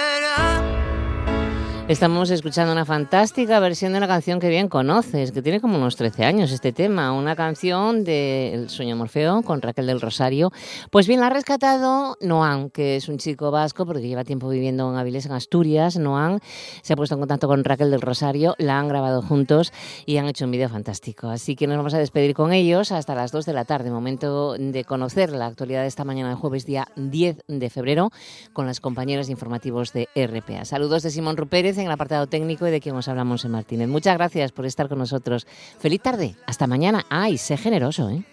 [1.87, 5.95] Estamos escuchando una fantástica versión de una canción que bien conoces, que tiene como unos
[5.95, 10.51] 13 años este tema, una canción de El sueño Morfeo con Raquel del Rosario.
[10.89, 14.91] Pues bien, la ha rescatado Noan, que es un chico vasco porque lleva tiempo viviendo
[14.91, 15.95] en Avilés, en Asturias.
[15.97, 16.39] Noan
[16.81, 19.71] se ha puesto en contacto con Raquel del Rosario, la han grabado juntos
[20.07, 21.27] y han hecho un vídeo fantástico.
[21.27, 24.55] Así que nos vamos a despedir con ellos hasta las 2 de la tarde, momento
[24.57, 28.09] de conocer la actualidad de esta mañana de jueves día 10 de febrero
[28.53, 30.65] con las compañeras informativos de RPA.
[30.65, 33.87] Saludos de Simón Rupérez en el apartado técnico y de quien os hablamos en Martínez.
[33.87, 35.47] Muchas gracias por estar con nosotros.
[35.79, 36.35] Feliz tarde.
[36.45, 37.05] Hasta mañana.
[37.09, 38.23] Ay, sé generoso, ¿eh?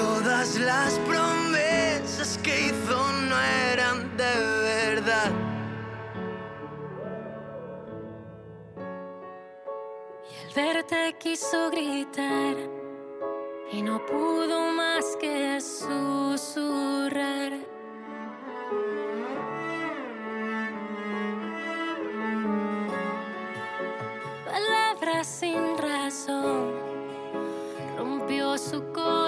[0.00, 3.09] todas las promesas que hizo
[10.54, 12.56] verte quiso gritar
[13.70, 17.52] y no pudo más que susurrar.
[24.44, 26.72] Palabras sin razón
[27.96, 29.19] rompió su corazón